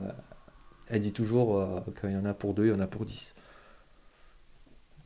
[0.89, 3.06] Elle dit toujours euh, qu'il y en a pour deux, il y en a pour
[3.06, 3.34] dix.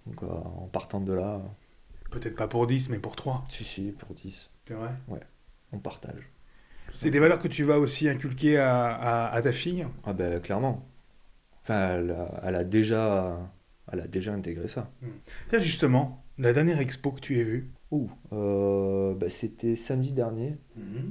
[0.07, 1.41] Donc, euh, en partant de là,
[2.11, 3.45] Peut-être pas pour 10, mais pour 3.
[3.49, 4.89] si, si, pour dix, C'est vrai?
[5.73, 6.29] on partage.
[6.95, 9.85] C'est des valeurs que tu vas aussi inculquer à, à- à ta fille?
[10.05, 10.87] Ah ben, clairement.
[11.63, 13.37] Enfin, elle a, elle a déjà,
[13.91, 14.89] elle a déjà intégré ça.
[15.49, 17.69] Tiens, justement, la dernière expo que tu aies vue.
[17.91, 20.57] Ouh, euh, bah, c'était samedi dernier.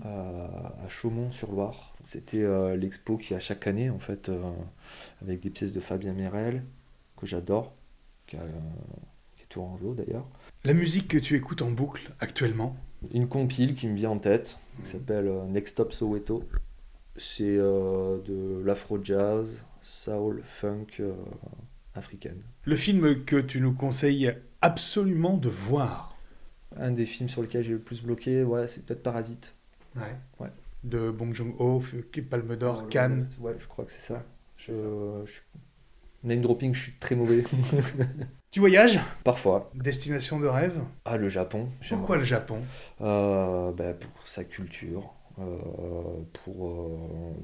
[0.02, 1.94] à, à Chaumont-sur-Loire.
[2.02, 4.40] C'était euh, l'expo qui a chaque année, en fait, euh,
[5.22, 6.64] avec des pièces de Fabien Mérel,
[7.16, 7.74] que j'adore,
[8.26, 8.40] qui, est
[9.48, 10.26] tourangeau d'ailleurs.
[10.66, 12.76] La musique que tu écoutes en boucle actuellement,
[13.14, 16.42] Une compile qui me vient en tête, qui s'appelle euh, Next Stop Soweto.
[17.16, 21.14] C'est euh, de l'afro-jazz, soul, funk euh,
[21.94, 22.42] africaine.
[22.64, 26.16] le film que tu nous conseilles absolument de voir.
[26.76, 29.54] Un des films sur lesquels j'ai le plus bloqué, ouais, c'est peut-être Parasite.
[29.94, 30.48] Ouais.
[30.82, 31.80] De Bong Joon-ho,
[32.28, 33.28] Palme d'Or, Cannes.
[33.38, 34.24] Ouais, je crois que c'est ça.
[34.56, 34.72] Je,
[35.26, 35.40] je-
[36.24, 37.44] Name dropping, je suis très mauvais.
[38.50, 39.70] Tu voyages Parfois.
[39.74, 41.68] Destination de rêve Ah, le Japon.
[41.88, 42.58] Pourquoi le Japon
[43.02, 45.58] Euh, bah, pour sa culture, euh,
[46.44, 47.34] pour euh,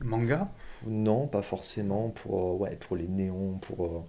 [0.00, 0.48] Manga
[0.88, 4.04] non pas forcément pour ouais pour les néons, pour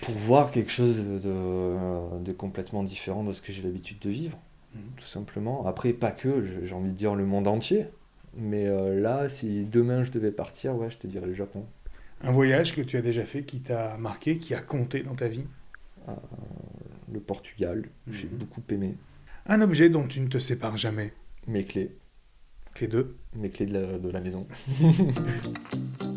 [0.00, 4.08] pour voir quelque chose de, de- de complètement différent de ce que j'ai l'habitude de
[4.10, 4.38] vivre,
[4.74, 4.82] Mhm.
[4.96, 5.66] tout simplement.
[5.66, 7.86] Après pas que, j'ai- envie de dire le monde entier,
[8.34, 8.64] mais
[9.00, 11.64] là si demain je devais partir, ouais je te dirais le Japon.
[12.22, 15.28] Un voyage que tu as déjà fait qui t'a marqué, qui a compté dans ta
[15.28, 15.44] vie
[17.12, 18.38] Le Portugal, j'ai Mhm.
[18.38, 18.94] beaucoup aimé.
[19.46, 21.12] Un objet dont tu ne te sépares jamais.
[21.46, 21.96] Mes clés,
[22.74, 23.16] Clé 2.
[23.34, 24.46] mes clés de la, de la maison.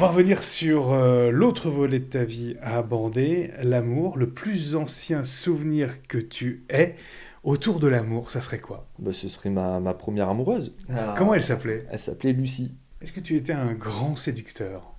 [0.00, 4.16] va revenir sur euh, l'autre volet de ta vie à aborder, l'amour.
[4.16, 6.96] Le plus ancien souvenir que tu aies
[7.42, 8.88] autour de l'amour, ça serait quoi?
[8.98, 10.74] Bah, ce serait ma, ma première amoureuse.
[11.18, 11.86] Comment elle s'appelait?
[11.90, 12.74] Elle s'appelait Lucie.
[13.02, 14.94] Est-ce que tu étais un grand séducteur?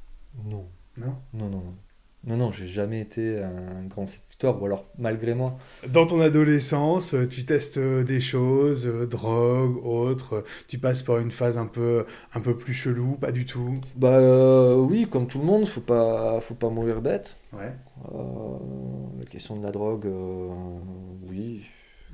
[0.45, 0.67] Non.
[0.97, 1.15] Non?
[1.33, 1.75] Non, non, non.
[2.23, 5.57] Non, non, j'ai jamais été un grand séducteur, ou alors malgré moi.
[5.87, 11.17] Dans ton adolescence, euh, tu testes euh, des choses, euh, drogue, autres, tu passes par
[11.17, 12.05] une phase un peu,
[12.35, 13.73] un peu plus chelou, pas du tout?
[13.95, 17.37] Bah euh, oui, comme tout le monde, faut pas, faut pas mourir bête.
[17.53, 17.73] Ouais.
[18.13, 18.57] Euh,
[19.17, 20.49] la question de la drogue, euh,
[21.27, 21.63] oui.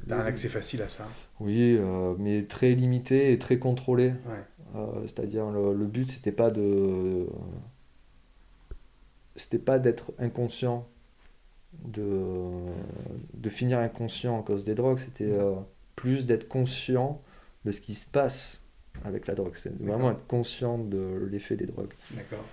[0.08, 1.06] T'as un accès facile à ça
[1.42, 1.78] Oui,
[2.18, 4.14] mais très limité et très contrôlé.
[4.26, 4.84] Ouais.
[5.06, 7.28] C'est-à-dire, le, le but, c'était pas de.
[9.38, 10.88] C'était pas d'être inconscient,
[11.86, 12.50] de,
[13.34, 15.54] de finir inconscient à cause des drogues, c'était euh,
[15.96, 17.22] plus d'être conscient
[17.66, 18.62] de ce qui se passe
[19.06, 19.54] avec la drogue.
[19.54, 21.94] C'est vraiment être conscient de l'effet des drogues.
[22.12, 22.44] D'accord.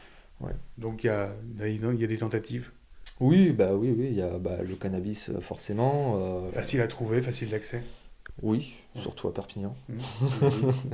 [0.40, 0.52] Ouais.
[0.78, 2.70] Donc il y a, y a des tentatives?
[3.20, 6.16] Oui, bah oui, oui, il y a bah, le cannabis euh, forcément.
[6.16, 7.82] euh, Facile à trouver, facile d'accès?
[8.42, 9.74] oui, surtout à Perpignan.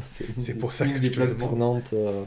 [0.09, 1.38] C'est C'est pour ça que je te demande.
[1.38, 2.24] tournantes, euh, euh,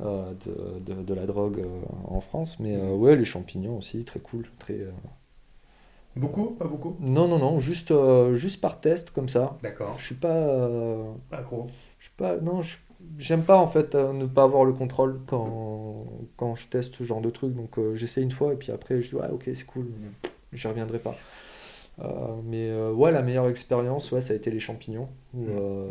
[0.00, 2.58] de, de- de la drogue euh, en France.
[2.60, 4.46] Mais euh, ouais, les champignons aussi, très cool.
[4.58, 4.90] Très, euh,
[6.16, 6.96] Beaucoup Pas beaucoup?
[7.00, 9.56] Non, non, non, juste, euh, juste par test comme ça.
[9.62, 9.96] D'accord.
[9.98, 11.68] Je suis pas, euh, Pas gros.
[11.98, 12.78] je suis pas, non, je-
[13.16, 17.04] j'aime pas en fait euh, ne pas avoir le contrôle quand, quand je teste ce
[17.04, 17.54] genre de truc.
[17.54, 19.86] Donc euh, j'essaie une fois et puis après je dis ouais, ok, c'est cool,
[20.52, 21.16] j'y reviendrai pas.
[22.00, 22.08] Euh,
[22.44, 25.08] mais euh, ouais, la meilleure expérience, ouais, ça a été les champignons.
[25.34, 25.46] où, Mm.
[25.60, 25.86] euh,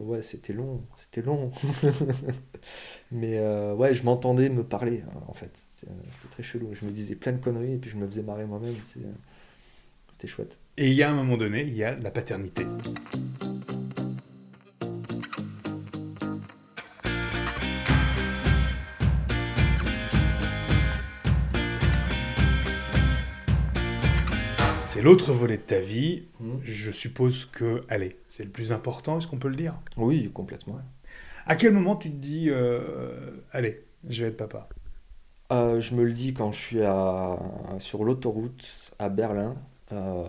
[0.00, 1.50] ouais, c'était long, c'était long.
[3.12, 5.50] mais euh, ouais, je m'entendais me parler euh, en fait.
[5.76, 6.68] C'est- C'était très chelou.
[6.72, 8.74] Je me disais plein de conneries et puis je me faisais marrer moi-même.
[10.10, 10.58] C'était chouette.
[10.78, 12.64] Et il y a un moment donné, il y a la paternité.
[24.86, 26.24] C'est l'autre volet de ta vie.
[26.62, 29.74] Je suppose que, allez, c'est le plus important, est-ce qu'on peut le dire?
[29.96, 30.78] Oui, complètement.
[31.46, 34.68] À quel moment tu te dis, euh, allez, je vais être papa?
[35.50, 39.56] Euh, je me le dis quand je suis sur l'autoroute à Berlin,
[39.92, 40.24] euh,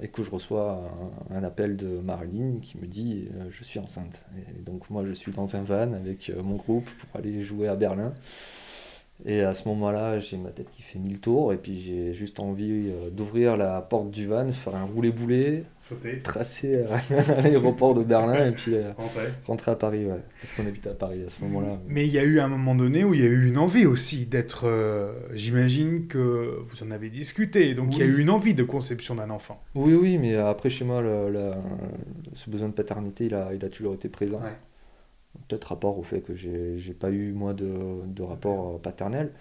[0.00, 0.90] et que je reçois
[1.30, 4.24] un, appel de Marilyn qui me dit je suis enceinte.
[4.36, 7.76] Et donc moi je suis dans un van avec mon groupe pour aller jouer à
[7.76, 8.12] Berlin.
[9.26, 12.40] Et à ce moment-là, j'ai ma tête qui fait mille tours et puis j'ai juste
[12.40, 15.62] envie euh, d'ouvrir la porte du van, faire un roulé-boulé,
[16.22, 16.86] tracer euh,
[17.36, 19.28] à l'aéroport de Berlin et puis euh, Rentrer.
[19.46, 20.20] rentrer à Paris, ouais.
[20.42, 21.78] Parce qu'on habite à Paris à ce moment-là.
[21.86, 23.86] Mais il y a eu un moment donné où il y a eu une envie
[23.86, 24.64] aussi d'être.
[24.66, 27.72] euh, J'imagine que vous en avez discuté.
[27.74, 29.62] Donc il y a eu une envie de conception d'un enfant.
[29.76, 31.52] Oui, oui, mais après chez moi, le-
[32.34, 34.38] ce besoin de paternité, il a, il a toujours été présent.
[34.40, 34.52] Ouais.
[35.48, 37.72] Peut-être rapport au fait que j'ai j'ai pas eu, moi, de,
[38.06, 39.32] de rapport paternel.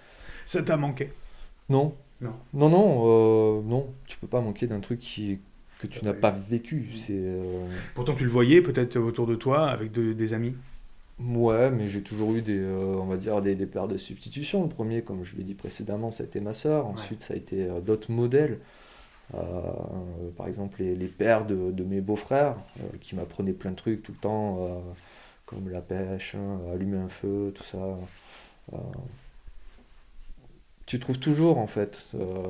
[0.46, 1.12] Ça t'a manqué?
[1.70, 1.94] Non.
[2.22, 2.34] Non.
[2.54, 3.88] Non, non, euh, non.
[4.06, 5.40] Tu peux pas manquer d'un truc qui,
[5.80, 6.90] que tu T'as n'as pas vécu.
[6.96, 7.14] C'est.
[7.16, 7.66] euh,
[7.96, 10.56] Pourtant, tu le voyais peut-être autour de toi avec de- des amis?
[11.20, 14.64] Ouais, mais j'ai toujours eu des, euh, on va dire, des, des pères de substitution.
[14.64, 16.88] Le premier, comme je l'ai dit précédemment, ça a été ma sœur.
[16.88, 18.60] Ensuite, ça a été euh, d'autres modèles.
[19.36, 19.40] Euh,
[20.38, 24.04] par exemple, les, les pères de, de mes beaux-frères, euh, qui m'apprenaient plein de trucs
[24.04, 24.84] tout le temps,
[25.54, 27.98] comme la pêche, hein, allumer un feu, tout ça.
[28.74, 28.78] Euh,
[30.86, 32.44] tu trouves toujours, en fait, euh,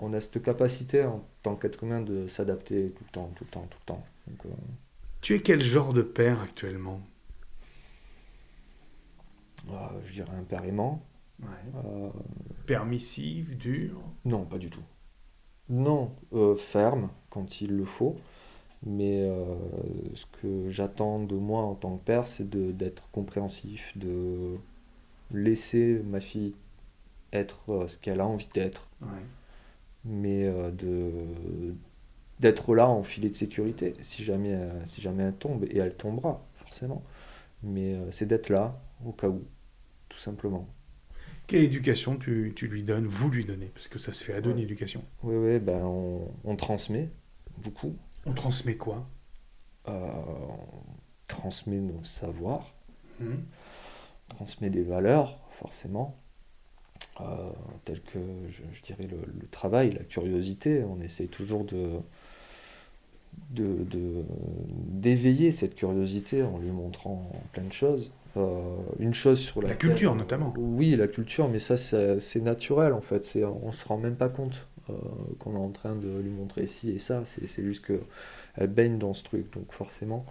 [0.00, 3.50] on a cette capacité en tant qu'être humain de s'adapter tout le temps, tout le
[3.50, 4.04] temps, tout le temps.
[4.26, 4.48] Donc, euh,
[5.20, 7.00] Tu es quel genre de père actuellement?
[10.04, 11.02] Je dirais un père aimant.
[11.42, 12.10] Euh,
[12.66, 14.00] Permissif, dur?
[14.24, 14.82] Non, pas du tout.
[15.68, 16.14] Non,
[16.58, 18.18] ferme quand il le faut,
[18.84, 19.56] mais euh,
[20.14, 24.56] ce que j'attends de moi en tant que père, c'est de- d'être compréhensif, de
[25.32, 26.54] laisser ma fille
[27.32, 28.88] être euh, ce qu'elle a envie d'être,
[30.04, 31.74] mais euh, de
[32.40, 36.44] d'être là en filet de sécurité si jamais, si jamais elle tombe, et elle tombera
[36.56, 37.02] forcément.
[37.62, 39.42] Mais euh, c'est d'être là au cas où,
[40.08, 40.68] tout simplement.
[41.46, 43.66] Quelle éducation tu, tu lui donnes, vous lui donnez?
[43.74, 44.62] Parce que ça se fait à deux, Ouais.
[44.62, 45.04] éducation.
[45.22, 47.10] Oui, oui, ben on, on transmet
[47.58, 47.96] beaucoup.
[48.26, 49.06] On transmet quoi?
[49.88, 50.56] Euh, on
[51.28, 52.74] transmet nos savoirs,
[53.20, 53.34] Hmm.
[54.30, 56.16] on transmet des valeurs, forcément,
[57.20, 57.24] euh,
[57.84, 58.18] telles que,
[58.48, 60.82] je, je dirais, le, le travail, la curiosité.
[60.84, 61.98] On essaie toujours de
[63.50, 64.24] de- de-
[64.88, 68.12] d'éveiller cette curiosité en lui montrant plein de choses.
[68.36, 70.52] Euh, une chose sur La culture, notamment.
[70.58, 73.38] Oui, la culture, mais ça c'est naturel en fait.
[73.62, 74.68] On se rend même pas compte
[75.38, 77.24] qu'on est en train de lui montrer ci et ça.
[77.24, 78.00] C'est juste que
[78.56, 80.26] elle baigne dans ce truc, donc forcément.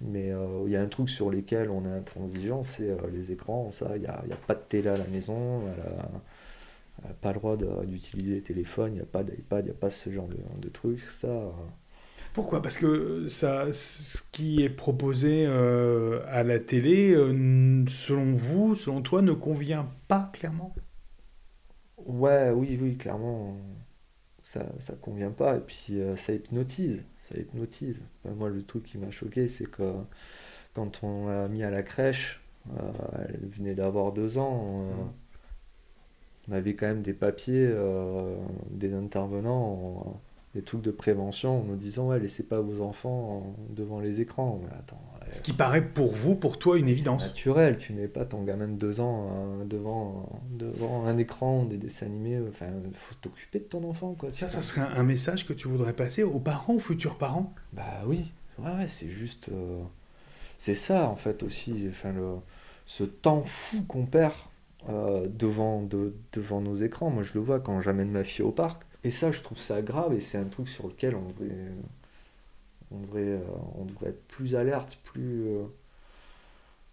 [0.00, 3.32] Mais euh, il y a un truc sur lequel on est intransigeant, c'est euh, les
[3.32, 3.70] écrans.
[3.72, 5.62] Ça, il n'y a, y a pas de télé à la maison.
[5.68, 6.10] Elle a,
[7.04, 8.92] elle a pas le droit d'utiliser les téléphones.
[8.92, 11.00] Il n'y a pas d'iPad, il n'y a pas ce genre de, de trucs.
[11.02, 11.50] Ça, euh,
[12.34, 12.62] Pourquoi?
[12.62, 19.02] Parce que ça, ce qui est proposé euh, à la télé, euh, selon vous, selon
[19.02, 20.74] toi, ne convient pas clairement?
[21.98, 23.54] Ouais, oui, oui, clairement,
[24.46, 25.56] ça, ça convient pas.
[25.56, 27.02] Et puis, euh, ça hypnotise.
[27.28, 28.02] Ça hypnotise.
[28.24, 29.92] Enfin, moi, le truc qui m'a choqué, c'est que
[30.74, 32.40] quand on l'a mis à la crèche,
[32.70, 32.92] euh,
[33.28, 35.04] elle venait d'avoir deux ans, euh,
[36.48, 37.68] on avait quand même des papiers
[38.70, 40.22] des intervenants,
[40.56, 44.58] des trucs de prévention, en nous disant, ouais, laissez pas vos enfants devant les écrans.
[44.62, 47.26] Mais attends, euh, Ce qui paraît pour vous, pour toi, une évidence.
[47.28, 47.76] naturel.
[47.78, 52.06] Tu n'es pas ton gamin de deux ans euh, devant, devant un écran, des dessins
[52.06, 52.40] animés.
[52.48, 54.30] Enfin, faut t'occuper de ton enfant, quoi.
[54.32, 57.52] Ça, ça serait un un message que tu voudrais passer aux parents, aux futurs parents?
[57.74, 59.50] Bah oui, ouais, ouais, c'est juste.
[59.50, 59.82] euh,
[60.58, 61.86] c'est ça, en fait, aussi.
[61.90, 62.36] Enfin, le,
[62.86, 64.32] ce temps fou qu'on perd
[64.88, 67.10] euh, devant, de- devant nos écrans.
[67.10, 68.85] Moi, je le vois quand j'amène ma fille au parc.
[69.06, 71.68] Et ça, je trouve ça grave et c'est un truc sur lequel on devrait,
[72.90, 73.40] on devrait, euh,
[73.76, 75.46] on devrait être plus alerte, plus.
[75.46, 75.64] euh,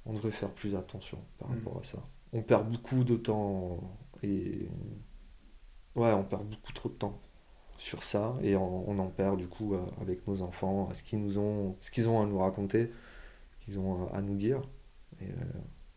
[0.05, 1.53] on devrait faire plus attention par Mm.
[1.55, 1.97] rapport à ça.
[2.31, 3.79] On perd beaucoup de temps
[4.21, 4.67] et.
[5.95, 7.19] Ouais, on perd beaucoup trop de temps
[7.79, 11.01] sur ça et on, on en perd du coup euh, avec nos enfants, à ce
[11.01, 12.91] qu'ils nous ont, ce qu'ils ont à nous raconter,
[13.59, 14.61] ce qu'ils ont à, à nous dire.
[15.19, 15.35] Et, euh,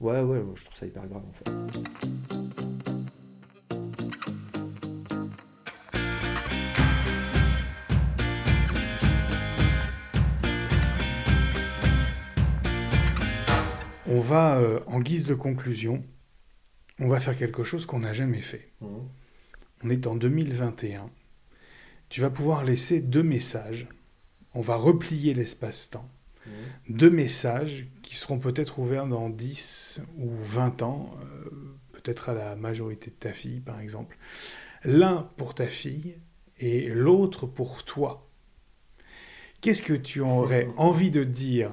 [0.01, 2.96] ouais, ouais, je trouve ça hyper grave en fait.
[14.27, 16.05] Va, euh, en guise de conclusion,
[16.99, 18.73] on va faire quelque chose qu'on n'a jamais fait.
[19.83, 21.11] On est en 2021.
[22.09, 23.89] Tu vas pouvoir laisser deux messages.
[24.55, 26.09] On va replier l'espace-temps.
[26.89, 31.51] Deux messages qui seront peut-être ouverts dans 10 ou 20 ans, euh,
[31.93, 34.17] peut-être à la majorité de ta fille par exemple.
[34.85, 36.19] L'un pour ta fille
[36.59, 38.31] et l'autre pour toi.
[39.61, 41.73] Qu'est-ce que tu aurais envie de dire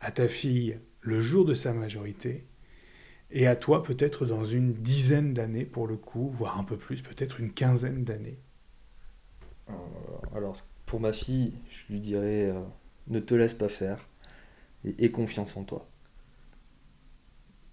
[0.00, 2.46] à ta fille le jour de sa majorité
[3.30, 7.02] et à toi peut-être dans une dizaine d'années pour le coup, voire un peu plus,
[7.02, 8.38] peut-être une quinzaine d'années
[10.34, 12.54] alors, pour ma fille, je lui dirais
[13.08, 14.08] ne te laisse pas faire
[14.84, 15.86] et aie confiance en toi.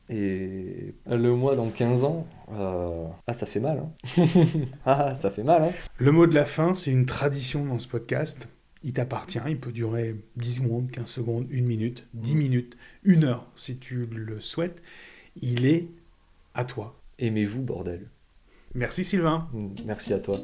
[0.08, 3.80] Et le mois dans 15 ans, euh, ah ça fait mal.
[3.80, 4.26] Hein.
[4.86, 5.64] ah ça fait mal.
[5.64, 5.72] Hein.
[5.98, 8.48] Le mot de la fin, c'est une tradition dans ce podcast.
[8.86, 12.38] Il t'appartient, il peut durer 10 secondes, 15 secondes, 1 minute, 10 mm.
[12.38, 12.78] minutes,
[13.08, 14.82] 1 heure si tu le souhaites.
[15.42, 15.88] Il est
[16.54, 17.02] à toi.
[17.18, 18.08] Aimez-vous, bordel?
[18.76, 19.50] Merci Sylvain.
[19.86, 20.40] Merci à toi.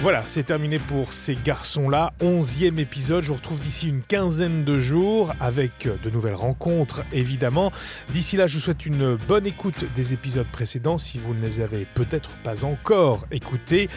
[0.00, 2.12] Voilà, c'est terminé pour ces garçons-là.
[2.20, 3.24] Onzième épisode.
[3.24, 7.72] Je vous retrouve d'ici une quinzaine de jours avec de nouvelles rencontres, évidemment.
[8.12, 11.60] D'ici là, je vous souhaite une bonne écoute des épisodes précédents si vous ne les
[11.60, 13.88] avez peut-être pas encore écoutés.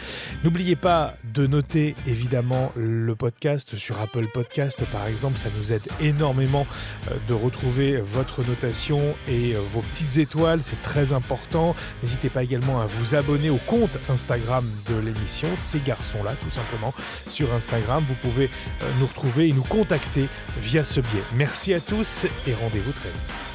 [0.42, 5.38] N'oubliez pas de noter, évidemment, le podcast sur Apple Podcast, par exemple.
[5.38, 6.66] Ça nous aide énormément
[7.12, 10.64] euh, de retrouver votre notation et euh, vos petites étoiles.
[10.64, 11.76] C'est très important.
[12.02, 15.46] N'hésitez pas également à vous abonner au compte Instagram de l'émission.
[15.54, 16.94] C'est sont là tout simplement
[17.28, 18.04] sur Instagram.
[18.06, 18.46] Vous pouvez
[18.82, 20.28] euh, nous retrouver et nous contacter
[20.58, 21.22] via ce biais.
[21.34, 23.51] Merci à tous et rendez-vous très vite.